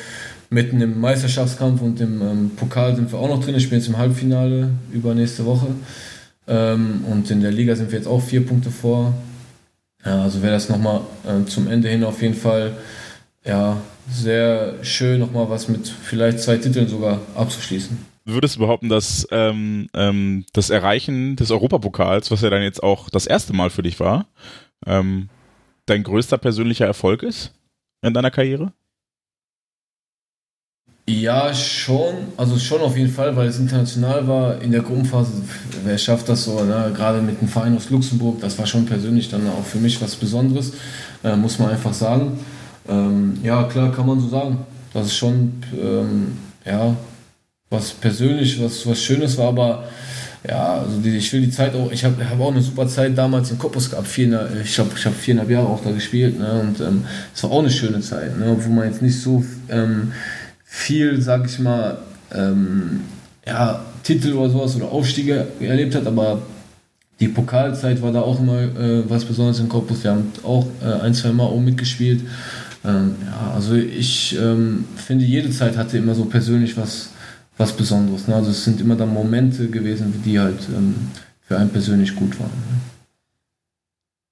[0.49, 3.55] mitten im Meisterschaftskampf und im ähm, Pokal sind wir auch noch drin.
[3.55, 5.67] Ich spiele jetzt im Halbfinale übernächste Woche.
[6.47, 9.13] Ähm, und in der Liga sind wir jetzt auch vier Punkte vor.
[10.05, 12.73] Ja, also wäre das nochmal äh, zum Ende hin auf jeden Fall
[13.45, 17.97] ja, sehr schön, nochmal was mit vielleicht zwei Titeln sogar abzuschließen.
[18.25, 23.09] Würdest du behaupten, dass ähm, ähm, das Erreichen des Europapokals, was ja dann jetzt auch
[23.09, 24.27] das erste Mal für dich war,
[24.85, 25.29] ähm,
[25.85, 27.53] dein größter persönlicher Erfolg ist
[28.01, 28.71] in deiner Karriere?
[31.05, 32.15] Ja, schon.
[32.37, 34.61] Also schon auf jeden Fall, weil es international war.
[34.61, 35.33] In der Gruppenphase,
[35.83, 36.63] wer schafft das so?
[36.63, 36.93] Ne?
[36.95, 40.15] Gerade mit dem Verein aus Luxemburg, das war schon persönlich dann auch für mich was
[40.15, 40.73] Besonderes,
[41.23, 42.39] äh, muss man einfach sagen.
[42.87, 44.59] Ähm, ja, klar, kann man so sagen.
[44.93, 46.95] Das ist schon, ähm, ja,
[47.69, 49.83] was persönlich, was, was Schönes war, aber
[50.47, 53.17] ja, also die, ich will die Zeit auch, ich habe hab auch eine super Zeit
[53.17, 56.61] damals in Cottbus gehabt, vier, ich habe ich hab viereinhalb Jahre auch da gespielt ne,
[56.61, 59.43] und ähm, es ähm, war auch eine schöne Zeit, ne, obwohl man jetzt nicht so
[59.69, 60.11] ähm,
[60.73, 61.99] viel, sag ich mal,
[62.33, 63.01] ähm,
[63.45, 66.41] ja, Titel oder sowas oder Aufstiege erlebt hat, aber
[67.19, 70.03] die Pokalzeit war da auch immer äh, was Besonderes in Cottbus.
[70.03, 72.21] Wir haben auch äh, ein, zwei Mal oben mitgespielt.
[72.83, 77.11] Ähm, ja, also ich ähm, finde, jede Zeit hatte immer so persönlich was,
[77.55, 78.27] was Besonderes.
[78.27, 78.35] Ne?
[78.35, 80.95] Also es sind immer dann Momente gewesen, die halt ähm,
[81.47, 82.49] für einen persönlich gut waren.
[82.49, 82.92] Ne?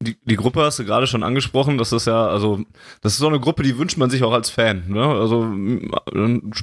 [0.01, 2.59] Die, die Gruppe hast du gerade schon angesprochen, das ist ja, also,
[3.01, 5.03] das ist so eine Gruppe, die wünscht man sich auch als Fan, ne?
[5.03, 5.47] Also,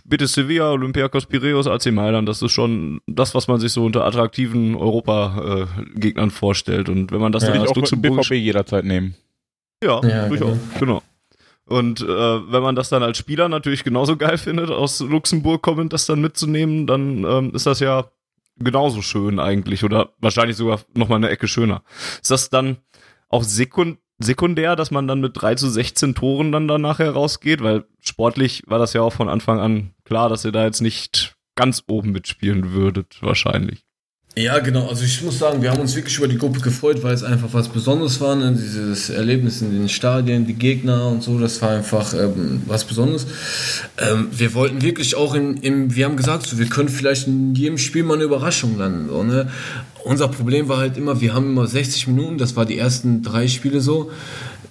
[0.05, 4.05] bitte Sevilla, Olympiakos Piraeus, AC Mailand, das ist schon das, was man sich so unter
[4.05, 6.89] attraktiven Europa-Gegnern vorstellt.
[6.89, 9.15] Und wenn man das ja, dann als Luxemburg BVB jederzeit nehmen.
[9.83, 10.79] Ja, ja durchaus, genau.
[10.79, 11.03] genau.
[11.67, 15.93] Und äh, wenn man das dann als Spieler natürlich genauso geil findet, aus Luxemburg kommend
[15.93, 18.07] das dann mitzunehmen, dann ähm, ist das ja
[18.59, 21.83] genauso schön eigentlich oder wahrscheinlich sogar noch mal eine Ecke schöner.
[22.21, 22.79] Ist das dann
[23.29, 27.85] auch sekund sekundär, dass man dann mit 3 zu 16 Toren dann danach herausgeht, weil
[28.01, 31.85] sportlich war das ja auch von Anfang an klar, dass ihr da jetzt nicht ganz
[31.87, 33.85] oben mitspielen würdet, wahrscheinlich.
[34.39, 34.87] Ja, genau.
[34.87, 37.49] Also ich muss sagen, wir haben uns wirklich über die Gruppe gefreut, weil es einfach
[37.51, 38.37] was Besonderes war.
[38.37, 38.53] Ne?
[38.53, 43.27] Dieses Erlebnis in den Stadien, die Gegner und so, das war einfach ähm, was Besonderes.
[43.99, 47.57] Ähm, wir wollten wirklich auch in, im, wir haben gesagt, so, wir können vielleicht in
[47.57, 49.09] jedem Spiel mal eine Überraschung landen.
[49.09, 49.51] So, ne?
[50.05, 53.49] Unser Problem war halt immer, wir haben immer 60 Minuten, das war die ersten drei
[53.49, 54.13] Spiele so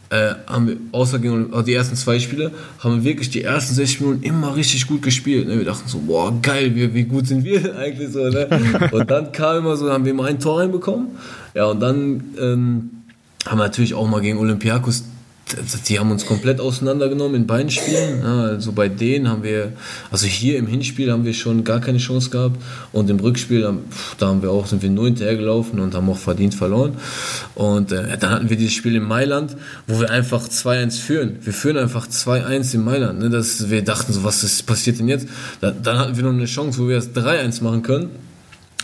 [0.10, 3.74] äh, haben wir, außer gegen, also die ersten zwei Spiele, haben wir wirklich die ersten
[3.76, 5.47] 60 Minuten immer richtig gut gespielt.
[5.47, 5.58] Ne?
[5.58, 8.28] Wir dachten so, boah, geil, wie, wie gut sind wir denn eigentlich so.
[8.28, 8.47] Ne?
[8.91, 11.08] Und dann kam immer so, haben wir immer ein Tor reinbekommen.
[11.53, 12.89] Ja, und dann ähm,
[13.45, 15.03] haben wir natürlich auch mal gegen Olympiakos
[15.88, 18.22] die haben uns komplett auseinandergenommen in beiden Spielen.
[18.22, 19.74] Ja, also bei denen haben wir,
[20.12, 23.62] also hier im Hinspiel haben wir schon gar keine Chance gehabt und im Rückspiel,
[24.18, 26.98] da haben wir auch, sind wir nur hinterhergelaufen und haben auch verdient verloren.
[27.56, 29.56] Und äh, dann hatten wir dieses Spiel in Mailand,
[29.88, 31.38] wo wir einfach 2-1 führen.
[31.41, 33.20] Wir führen einfach 2-1 in Mailand.
[33.20, 33.30] Ne?
[33.30, 35.28] Das, wir dachten so, was ist, passiert denn jetzt?
[35.62, 38.10] Da, dann hatten wir noch eine Chance, wo wir das 3-1 machen können.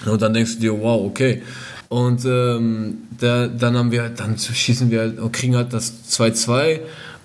[0.06, 1.42] Und dann denkst du dir, wow, okay,
[1.94, 6.80] und ähm, da, dann haben wir, dann schießen wir halt, kriegen halt das 2-2,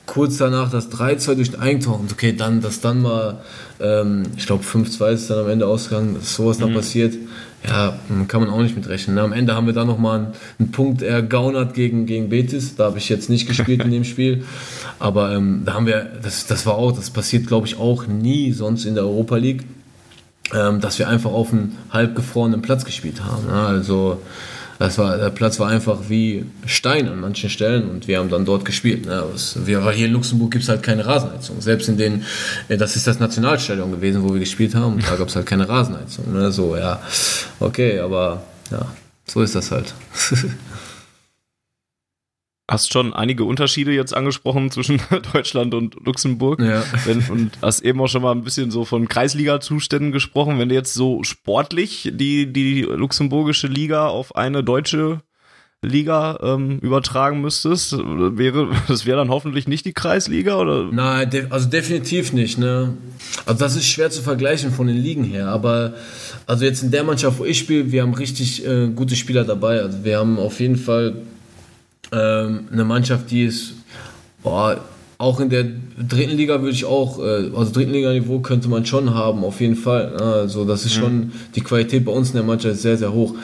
[0.05, 1.99] kurz danach das 3-2 durch ein Eigentor.
[1.99, 3.41] Und okay, dann, dass dann mal,
[3.81, 6.65] ähm, ich glaube 5-2 ist dann am Ende ausgegangen, dass sowas mhm.
[6.65, 7.15] dann passiert.
[7.67, 7.99] Ja,
[8.29, 9.17] kann man auch nicht mitrechnen.
[9.17, 9.23] Ne?
[9.23, 12.77] Am Ende haben wir dann nochmal einen, einen Punkt ergaunert gegen, gegen Betis.
[12.77, 14.45] Da habe ich jetzt nicht gespielt in dem Spiel.
[14.99, 18.53] Aber ähm, da haben wir, das, das war auch, das passiert glaube ich auch nie
[18.53, 19.65] sonst in der Europa League,
[20.53, 23.47] ähm, dass wir einfach auf einem halb gefrorenen Platz gespielt haben.
[23.47, 23.55] Ne?
[23.55, 24.21] Also,
[24.79, 28.45] das war, der Platz war einfach wie Stein an manchen Stellen und wir haben dann
[28.45, 29.07] dort gespielt.
[29.07, 29.25] Ne?
[29.57, 31.61] Wir, weil hier in Luxemburg gibt es halt keine Rasenheizung.
[31.61, 32.25] Selbst in den,
[32.69, 35.69] äh, das ist das Nationalstadion gewesen, wo wir gespielt haben, da gab es halt keine
[35.69, 36.33] Rasenheizung.
[36.33, 36.53] Ne?
[36.53, 37.01] So, ja,
[37.59, 38.87] okay, aber ja,
[39.27, 39.95] so ist das halt.
[42.69, 45.01] hast schon einige Unterschiede jetzt angesprochen zwischen
[45.33, 46.61] Deutschland und Luxemburg.
[46.61, 46.85] Ja.
[47.05, 50.59] Wenn, und hast eben auch schon mal ein bisschen so von Kreisliga-Zuständen gesprochen.
[50.59, 55.23] Wenn du jetzt so sportlich die, die luxemburgische Liga auf eine deutsche
[55.81, 60.89] Liga ähm, übertragen müsstest, wäre das wäre dann hoffentlich nicht die Kreisliga oder?
[60.91, 62.59] Nein, de also definitiv nicht.
[62.59, 62.95] Ne?
[63.47, 65.49] Also das ist schwer zu vergleichen von den Ligen her.
[65.49, 65.95] Aber
[66.47, 69.81] also jetzt in der Mannschaft, wo ich spiele, wir haben richtig äh, gute Spieler dabei.
[69.81, 71.15] Also wir haben auf jeden Fall
[72.13, 73.75] ähm, eine Mannschaft, die ist,
[74.43, 74.81] boah,
[75.19, 75.65] auch in der
[75.99, 79.75] dritten Liga würde ich auch, äh, also dritten Liga-Niveau könnte man schon haben, auf jeden
[79.75, 80.17] Fall.
[80.17, 81.01] Also das ist mhm.
[81.01, 83.35] schon, die Qualität bei uns in der Mannschaft ist sehr, sehr hoch.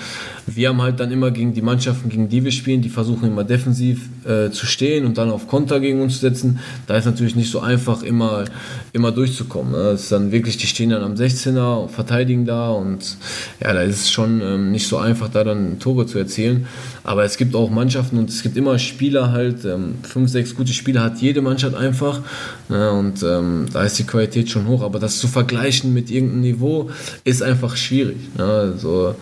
[0.47, 3.45] Wir haben halt dann immer gegen die Mannschaften, gegen die wir spielen, die versuchen immer
[3.45, 6.59] defensiv äh, zu stehen und dann auf Konter gegen uns zu setzen.
[6.87, 8.45] Da ist natürlich nicht so einfach, immer,
[8.93, 9.73] immer durchzukommen.
[9.73, 9.93] Ne?
[9.93, 13.17] Das ist dann wirklich, die stehen dann am 16er, verteidigen da und
[13.61, 16.67] ja, da ist es schon ähm, nicht so einfach, da dann Tore zu erzielen.
[17.05, 20.73] Aber es gibt auch Mannschaften und es gibt immer Spieler halt, ähm, fünf, sechs gute
[20.73, 22.21] Spieler hat jede Mannschaft einfach.
[22.69, 22.91] Ne?
[22.93, 24.83] Und ähm, da ist die Qualität schon hoch.
[24.83, 26.91] Aber das zu vergleichen mit irgendeinem Niveau
[27.25, 28.17] ist einfach schwierig.
[28.37, 28.45] Ne?
[28.45, 29.15] Also,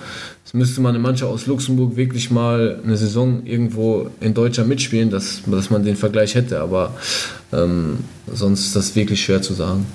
[0.53, 5.42] müsste man eine Mannschaft aus Luxemburg wirklich mal eine Saison irgendwo in Deutschland mitspielen, dass,
[5.46, 6.61] dass man den Vergleich hätte.
[6.61, 6.94] Aber
[7.53, 9.86] ähm, sonst ist das wirklich schwer zu sagen.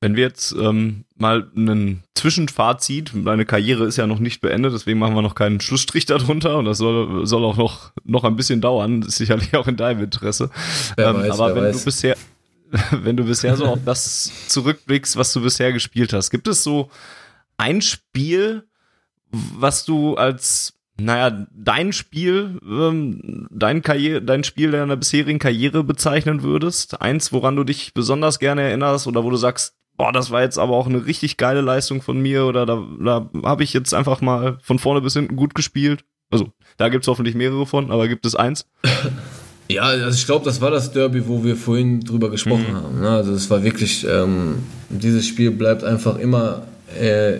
[0.00, 4.98] Wenn wir jetzt ähm, mal einen Zwischenfazit, deine Karriere ist ja noch nicht beendet, deswegen
[4.98, 8.60] machen wir noch keinen Schlussstrich darunter und das soll, soll auch noch, noch ein bisschen
[8.60, 10.50] dauern, das ist sicherlich auch in deinem Interesse.
[10.98, 11.78] Ähm, weiß, aber wenn weiß.
[11.78, 12.16] du bisher,
[12.90, 16.90] wenn du bisher so auf das zurückblickst, was du bisher gespielt hast, gibt es so
[17.56, 18.68] ein Spiel,
[19.30, 26.42] was du als naja, dein Spiel, ähm, dein, Karriere, dein Spiel deiner bisherigen Karriere bezeichnen
[26.42, 27.02] würdest?
[27.02, 30.58] Eins, woran du dich besonders gerne erinnerst oder wo du sagst, boah, das war jetzt
[30.58, 34.22] aber auch eine richtig geile Leistung von mir oder da, da habe ich jetzt einfach
[34.22, 36.04] mal von vorne bis hinten gut gespielt?
[36.30, 38.66] Also, da gibt's hoffentlich mehrere von, aber gibt es eins?
[39.68, 42.76] Ja, also ich glaube, das war das Derby, wo wir vorhin drüber gesprochen mhm.
[42.76, 43.00] haben.
[43.00, 43.08] Ne?
[43.08, 46.62] Also es war wirklich, ähm, dieses Spiel bleibt einfach immer
[47.00, 47.38] äh,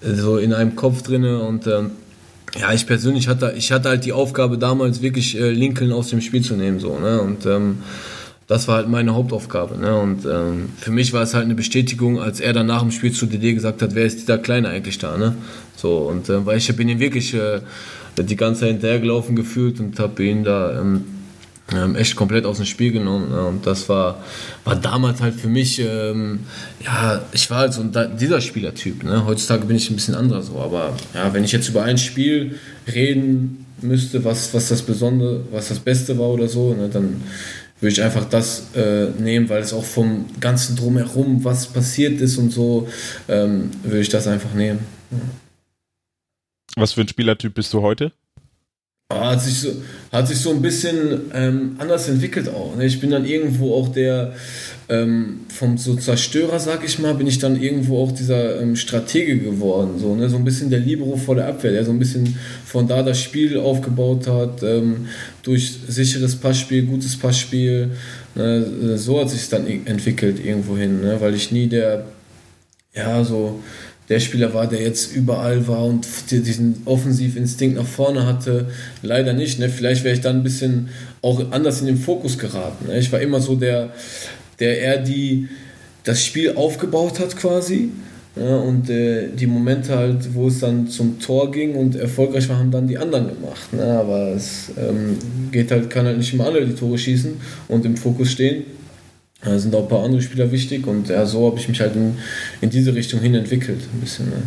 [0.00, 1.92] so in einem Kopf drinne und ähm,
[2.58, 6.20] ja, ich persönlich hatte, ich hatte halt die Aufgabe damals wirklich äh, Lincoln aus dem
[6.20, 7.78] Spiel zu nehmen so ne und ähm,
[8.52, 9.78] das war halt meine Hauptaufgabe.
[9.78, 9.98] Ne?
[9.98, 13.12] Und ähm, für mich war es halt eine Bestätigung, als er dann nach dem Spiel
[13.12, 15.16] zu DD gesagt hat, wer ist dieser Kleine eigentlich da?
[15.16, 15.34] Ne?
[15.74, 17.60] So, und äh, weil ich bin ihm wirklich äh,
[18.18, 21.04] die ganze Zeit hinterhergelaufen gefühlt und habe ihn da ähm,
[21.76, 23.30] ähm, echt komplett aus dem Spiel genommen.
[23.30, 23.46] Ne?
[23.46, 24.22] Und das war,
[24.64, 26.40] war damals halt für mich, ähm,
[26.84, 29.04] ja, ich war halt so dieser Spielertyp.
[29.04, 29.24] Ne?
[29.26, 30.58] Heutzutage bin ich ein bisschen anderer so.
[30.58, 32.58] Aber ja, wenn ich jetzt über ein Spiel
[32.92, 37.22] reden müsste, was, was das Besondere, was das Beste war oder so, ne, dann
[37.80, 42.38] würde ich einfach das äh, nehmen, weil es auch vom ganzen Drumherum, was passiert ist
[42.38, 42.88] und so,
[43.28, 44.78] ähm, würde ich das einfach nehmen.
[46.76, 48.12] Was für ein Spielertyp bist du heute?
[49.20, 49.68] Hat sich so,
[50.10, 52.76] hat sich so ein bisschen ähm, anders entwickelt auch.
[52.76, 52.84] Ne?
[52.84, 54.34] Ich bin dann irgendwo auch der,
[54.88, 59.38] ähm, vom so Zerstörer, sag ich mal, bin ich dann irgendwo auch dieser ähm, Stratege
[59.38, 59.98] geworden.
[59.98, 60.28] So, ne?
[60.28, 62.36] so ein bisschen der Libero vor der Abwehr, der so ein bisschen
[62.66, 65.06] von da das Spiel aufgebaut hat, ähm,
[65.42, 67.92] durch sicheres Passspiel, gutes Passspiel.
[68.34, 68.98] Ne?
[68.98, 71.16] So hat sich dann entwickelt irgendwo hin, ne?
[71.20, 72.04] weil ich nie der,
[72.94, 73.60] ja, so
[74.08, 78.66] der Spieler war, der jetzt überall war und diesen Offensivinstinkt nach vorne hatte.
[79.02, 79.58] Leider nicht.
[79.58, 79.68] Ne?
[79.68, 80.88] Vielleicht wäre ich dann ein bisschen
[81.22, 82.88] auch anders in den Fokus geraten.
[82.88, 82.98] Ne?
[82.98, 83.90] Ich war immer so der,
[84.60, 85.48] der eher die,
[86.04, 87.90] das Spiel aufgebaut hat quasi.
[88.34, 92.58] Ja, und äh, die Momente halt, wo es dann zum Tor ging und erfolgreich war,
[92.58, 93.72] haben dann die anderen gemacht.
[93.72, 93.84] Ne?
[93.84, 95.18] Aber es ähm,
[95.50, 97.34] geht halt, kann halt nicht immer alle die Tore schießen
[97.68, 98.64] und im Fokus stehen.
[99.44, 101.96] Da sind auch ein paar andere Spieler wichtig und ja, so habe ich mich halt
[101.96, 102.16] in,
[102.60, 103.80] in diese Richtung hin entwickelt.
[103.92, 104.42] Ein bisschen ne?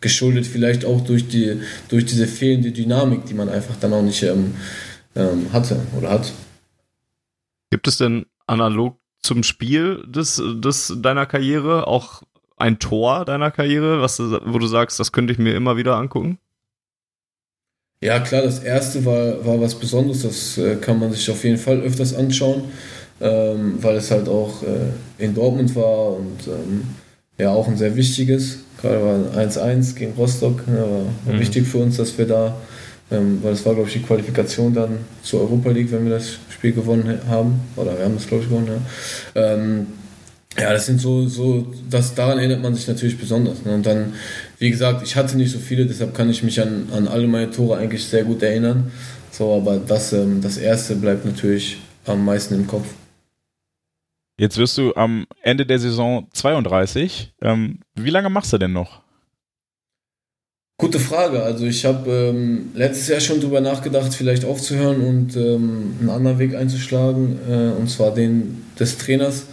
[0.00, 4.22] geschuldet vielleicht auch durch, die, durch diese fehlende Dynamik, die man einfach dann auch nicht
[4.22, 4.54] ähm,
[5.14, 6.32] ähm, hatte oder hat.
[7.70, 12.22] Gibt es denn analog zum Spiel des, des deiner Karriere auch
[12.56, 15.96] ein Tor deiner Karriere, was du, wo du sagst, das könnte ich mir immer wieder
[15.96, 16.38] angucken?
[18.02, 21.56] Ja, klar, das erste war, war was Besonderes, das äh, kann man sich auf jeden
[21.56, 22.64] Fall öfters anschauen
[23.24, 26.82] ähm, weil es halt auch äh, in Dortmund war und ähm,
[27.38, 28.58] ja auch ein sehr wichtiges.
[28.80, 30.84] Gerade war 1-1 gegen Rostock, ne,
[31.24, 31.40] war, mhm.
[31.40, 32.54] wichtig für uns, dass wir da,
[33.10, 36.32] ähm, weil es war glaube ich die Qualifikation dann zur Europa League, wenn wir das
[36.50, 37.60] Spiel gewonnen haben.
[37.76, 38.68] Oder wir haben das glaube ich gewonnen,
[39.34, 39.42] ja.
[39.42, 39.86] Ähm,
[40.56, 43.64] ja, das sind so, so das, daran erinnert man sich natürlich besonders.
[43.64, 43.74] Ne?
[43.74, 44.12] Und dann,
[44.58, 47.50] wie gesagt, ich hatte nicht so viele, deshalb kann ich mich an, an alle meine
[47.50, 48.92] Tore eigentlich sehr gut erinnern.
[49.32, 52.86] So, aber das, ähm, das erste bleibt natürlich am meisten im Kopf.
[54.36, 57.34] Jetzt wirst du am Ende der Saison 32.
[57.40, 59.02] Ähm, wie lange machst du denn noch?
[60.76, 61.40] Gute Frage.
[61.44, 66.40] Also ich habe ähm, letztes Jahr schon darüber nachgedacht, vielleicht aufzuhören und ähm, einen anderen
[66.40, 69.46] Weg einzuschlagen, äh, und zwar den des Trainers.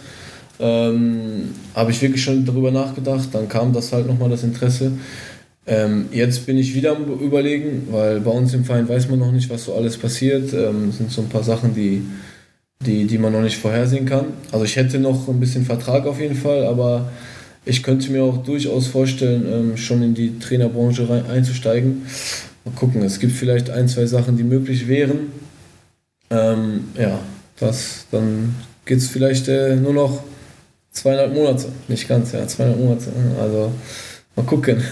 [0.58, 3.28] Ähm, habe ich wirklich schon darüber nachgedacht.
[3.32, 4.92] Dann kam das halt nochmal das Interesse.
[5.64, 9.30] Ähm, jetzt bin ich wieder am Überlegen, weil bei uns im Verein weiß man noch
[9.30, 10.52] nicht, was so alles passiert.
[10.52, 12.02] Ähm, sind so ein paar Sachen, die
[12.86, 14.26] die, die man noch nicht vorhersehen kann.
[14.50, 17.10] Also ich hätte noch ein bisschen Vertrag auf jeden Fall, aber
[17.64, 22.06] ich könnte mir auch durchaus vorstellen, ähm, schon in die Trainerbranche rein, einzusteigen.
[22.64, 25.32] Mal gucken, es gibt vielleicht ein, zwei Sachen, die möglich wären.
[26.30, 27.20] Ähm, ja,
[27.58, 28.54] das, dann
[28.84, 30.22] geht es vielleicht äh, nur noch
[30.90, 31.68] zweieinhalb Monate.
[31.88, 33.12] Nicht ganz, ja, zweieinhalb Monate.
[33.40, 33.72] Also
[34.36, 34.82] mal gucken.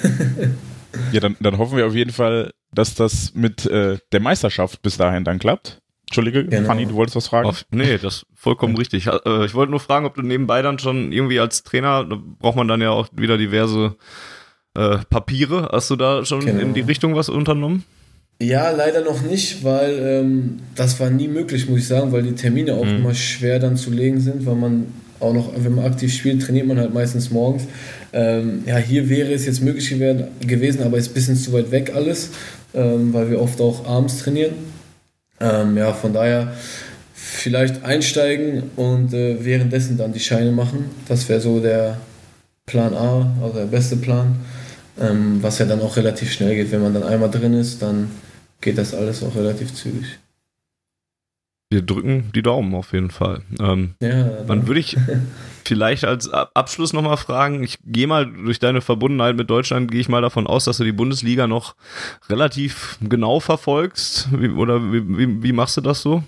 [1.12, 4.96] ja, dann, dann hoffen wir auf jeden Fall, dass das mit äh, der Meisterschaft bis
[4.96, 5.80] dahin dann klappt.
[6.10, 6.66] Entschuldige, genau.
[6.66, 7.48] Fanny, du wolltest was fragen?
[7.48, 9.06] Auf, nee, das ist vollkommen richtig.
[9.06, 12.56] Äh, ich wollte nur fragen, ob du nebenbei dann schon irgendwie als Trainer, da braucht
[12.56, 13.94] man dann ja auch wieder diverse
[14.76, 15.68] äh, Papiere.
[15.70, 16.58] Hast du da schon genau.
[16.58, 17.84] in die Richtung was unternommen?
[18.42, 22.34] Ja, leider noch nicht, weil ähm, das war nie möglich, muss ich sagen, weil die
[22.34, 22.96] Termine auch mhm.
[22.96, 24.86] immer schwer dann zu legen sind, weil man
[25.20, 27.68] auch noch, wenn man aktiv spielt, trainiert man halt meistens morgens.
[28.12, 31.92] Ähm, ja, hier wäre es jetzt möglich gewesen, aber ist ein bisschen zu weit weg
[31.94, 32.30] alles,
[32.74, 34.54] ähm, weil wir oft auch abends trainieren.
[35.40, 36.52] Ähm, ja, von daher
[37.14, 40.86] vielleicht einsteigen und äh, währenddessen dann die Scheine machen.
[41.08, 41.98] Das wäre so der
[42.66, 44.36] Plan A, also der beste Plan.
[45.00, 46.70] Ähm, was ja dann auch relativ schnell geht.
[46.72, 48.10] Wenn man dann einmal drin ist, dann
[48.60, 50.18] geht das alles auch relativ zügig.
[51.70, 53.42] Wir drücken die Daumen auf jeden Fall.
[53.60, 54.96] Ähm, ja, dann würde ich
[55.70, 60.08] vielleicht als Abschluss nochmal fragen, ich gehe mal durch deine Verbundenheit mit Deutschland, gehe ich
[60.08, 61.76] mal davon aus, dass du die Bundesliga noch
[62.28, 64.28] relativ genau verfolgst.
[64.32, 66.24] Wie, oder wie, wie, wie machst du das so?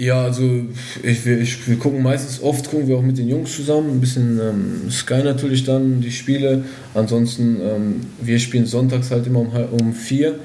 [0.00, 0.64] Ja, also
[1.02, 4.00] ich, wir, ich, wir gucken meistens, oft gucken wir auch mit den Jungs zusammen, ein
[4.00, 6.64] bisschen ähm, Sky natürlich dann, die Spiele.
[6.94, 10.36] Ansonsten, ähm, wir spielen sonntags halt immer um, um vier.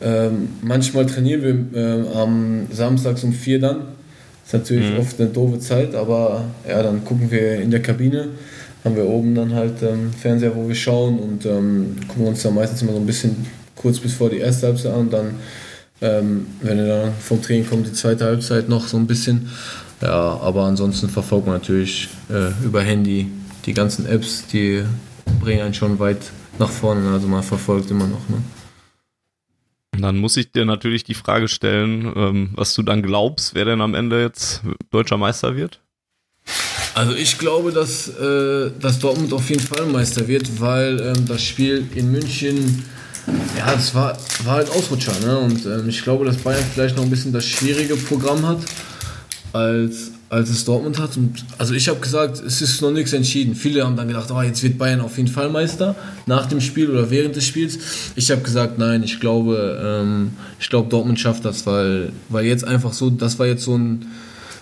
[0.00, 3.88] Ähm, manchmal trainieren wir äh, am Samstags um vier dann.
[4.44, 4.98] Ist natürlich mhm.
[4.98, 8.28] oft eine doofe Zeit, aber ja, dann gucken wir in der Kabine.
[8.84, 12.54] Haben wir oben dann halt ähm, Fernseher, wo wir schauen und ähm, gucken uns dann
[12.54, 15.10] meistens immer so ein bisschen kurz bis vor die erste Halbzeit an.
[15.10, 15.34] Dann
[16.02, 19.48] ähm, wenn er dann vom Training kommt, die zweite Halbzeit noch so ein bisschen.
[20.02, 23.30] Ja, aber ansonsten verfolgt man natürlich äh, über Handy
[23.64, 24.82] die ganzen Apps, die
[25.40, 26.18] bringen einen schon weit
[26.58, 27.08] nach vorne.
[27.12, 28.28] Also man verfolgt immer noch.
[28.28, 28.38] Ne?
[29.98, 33.80] Dann muss ich dir natürlich die Frage stellen, ähm, was du dann glaubst, wer denn
[33.80, 35.80] am Ende jetzt deutscher Meister wird?
[36.94, 41.42] Also ich glaube, dass, äh, dass Dortmund auf jeden Fall Meister wird, weil ähm, das
[41.42, 42.84] Spiel in München
[43.56, 45.12] ja, das war, war halt Ausrutscher.
[45.20, 45.38] Ne?
[45.38, 48.58] Und ähm, ich glaube, dass Bayern vielleicht noch ein bisschen das schwierige Programm hat,
[49.52, 51.14] als, als es Dortmund hat.
[51.18, 53.54] Und, also ich habe gesagt, es ist noch nichts entschieden.
[53.54, 56.90] Viele haben dann gedacht, oh, jetzt wird Bayern auf jeden Fall Meister nach dem Spiel
[56.90, 57.78] oder während des Spiels.
[58.16, 62.66] Ich habe gesagt, nein, ich glaube, ähm, ich glaube, Dortmund schafft das, weil, weil jetzt
[62.66, 64.06] einfach so, das war jetzt so ein,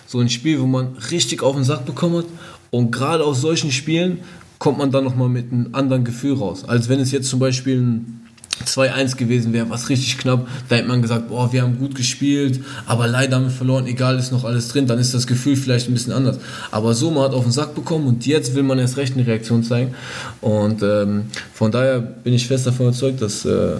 [0.07, 2.25] so ein Spiel, wo man richtig auf den Sack bekommen hat.
[2.69, 4.19] Und gerade aus solchen Spielen
[4.59, 6.65] kommt man dann nochmal mit einem anderen Gefühl raus.
[6.67, 8.21] Als wenn es jetzt zum Beispiel ein
[8.65, 10.47] 2-1 gewesen wäre, was richtig knapp.
[10.69, 14.17] Da hätte man gesagt, boah, wir haben gut gespielt, aber leider haben wir verloren, egal,
[14.17, 14.87] ist noch alles drin.
[14.87, 16.39] Dann ist das Gefühl vielleicht ein bisschen anders.
[16.69, 19.25] Aber so, man hat auf den Sack bekommen und jetzt will man erst recht eine
[19.25, 19.95] Reaktion zeigen.
[20.41, 23.77] Und ähm, von daher bin ich fest davon überzeugt, dass, äh,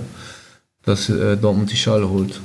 [0.83, 2.39] dass äh, Dortmund die Schale holt.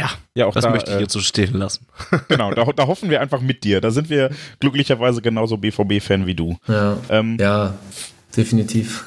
[0.00, 1.86] Ja, ja auch das da, möchte ich jetzt so stehen lassen.
[2.28, 3.80] genau, da, da, hoffen wir einfach mit dir.
[3.82, 6.56] Da sind wir glücklicherweise genauso BVB-Fan wie du.
[6.68, 7.74] Ja, ähm, ja
[8.36, 9.04] definitiv.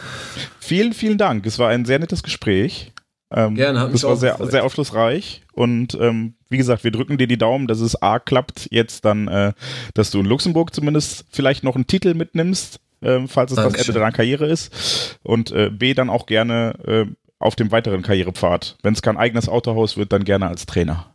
[0.60, 1.46] vielen, vielen Dank.
[1.46, 2.92] Es war ein sehr nettes Gespräch.
[3.30, 5.42] Ähm, Gerne, hat mich Das war sehr, sehr aufschlussreich.
[5.52, 9.28] Und ähm, wie gesagt, wir drücken dir die Daumen, dass es A klappt, jetzt dann,
[9.28, 9.52] äh,
[9.94, 13.78] dass du in Luxemburg zumindest vielleicht noch einen Titel mitnimmst, äh, falls es Dankeschön.
[13.78, 15.18] das Ende deiner Karriere ist.
[15.22, 17.06] Und äh, B dann auch gerne äh,
[17.38, 18.76] auf dem weiteren Karrierepfad.
[18.82, 21.12] Wenn es kein eigenes Autohaus wird, dann gerne als Trainer.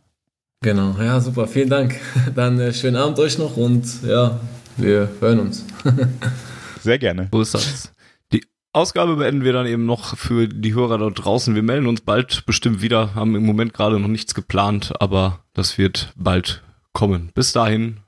[0.62, 1.96] Genau, ja, super, vielen Dank.
[2.36, 4.38] Dann äh, schönen Abend euch noch und ja,
[4.76, 5.64] wir hören uns.
[6.82, 7.28] Sehr gerne.
[7.32, 7.92] So ist das.
[8.32, 11.54] Die Ausgabe beenden wir dann eben noch für die Hörer dort draußen.
[11.54, 15.78] Wir melden uns bald bestimmt wieder, haben im Moment gerade noch nichts geplant, aber das
[15.78, 16.62] wird bald
[16.92, 17.30] kommen.
[17.34, 17.98] Bis dahin,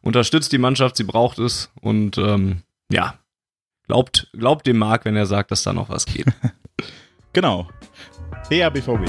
[0.00, 3.14] unterstützt die Mannschaft, sie braucht es und ähm, ja,
[3.86, 6.26] glaubt, glaubt dem Marc, wenn er sagt, dass da noch was geht.
[7.32, 7.68] genau.
[8.48, 9.08] Her BVB.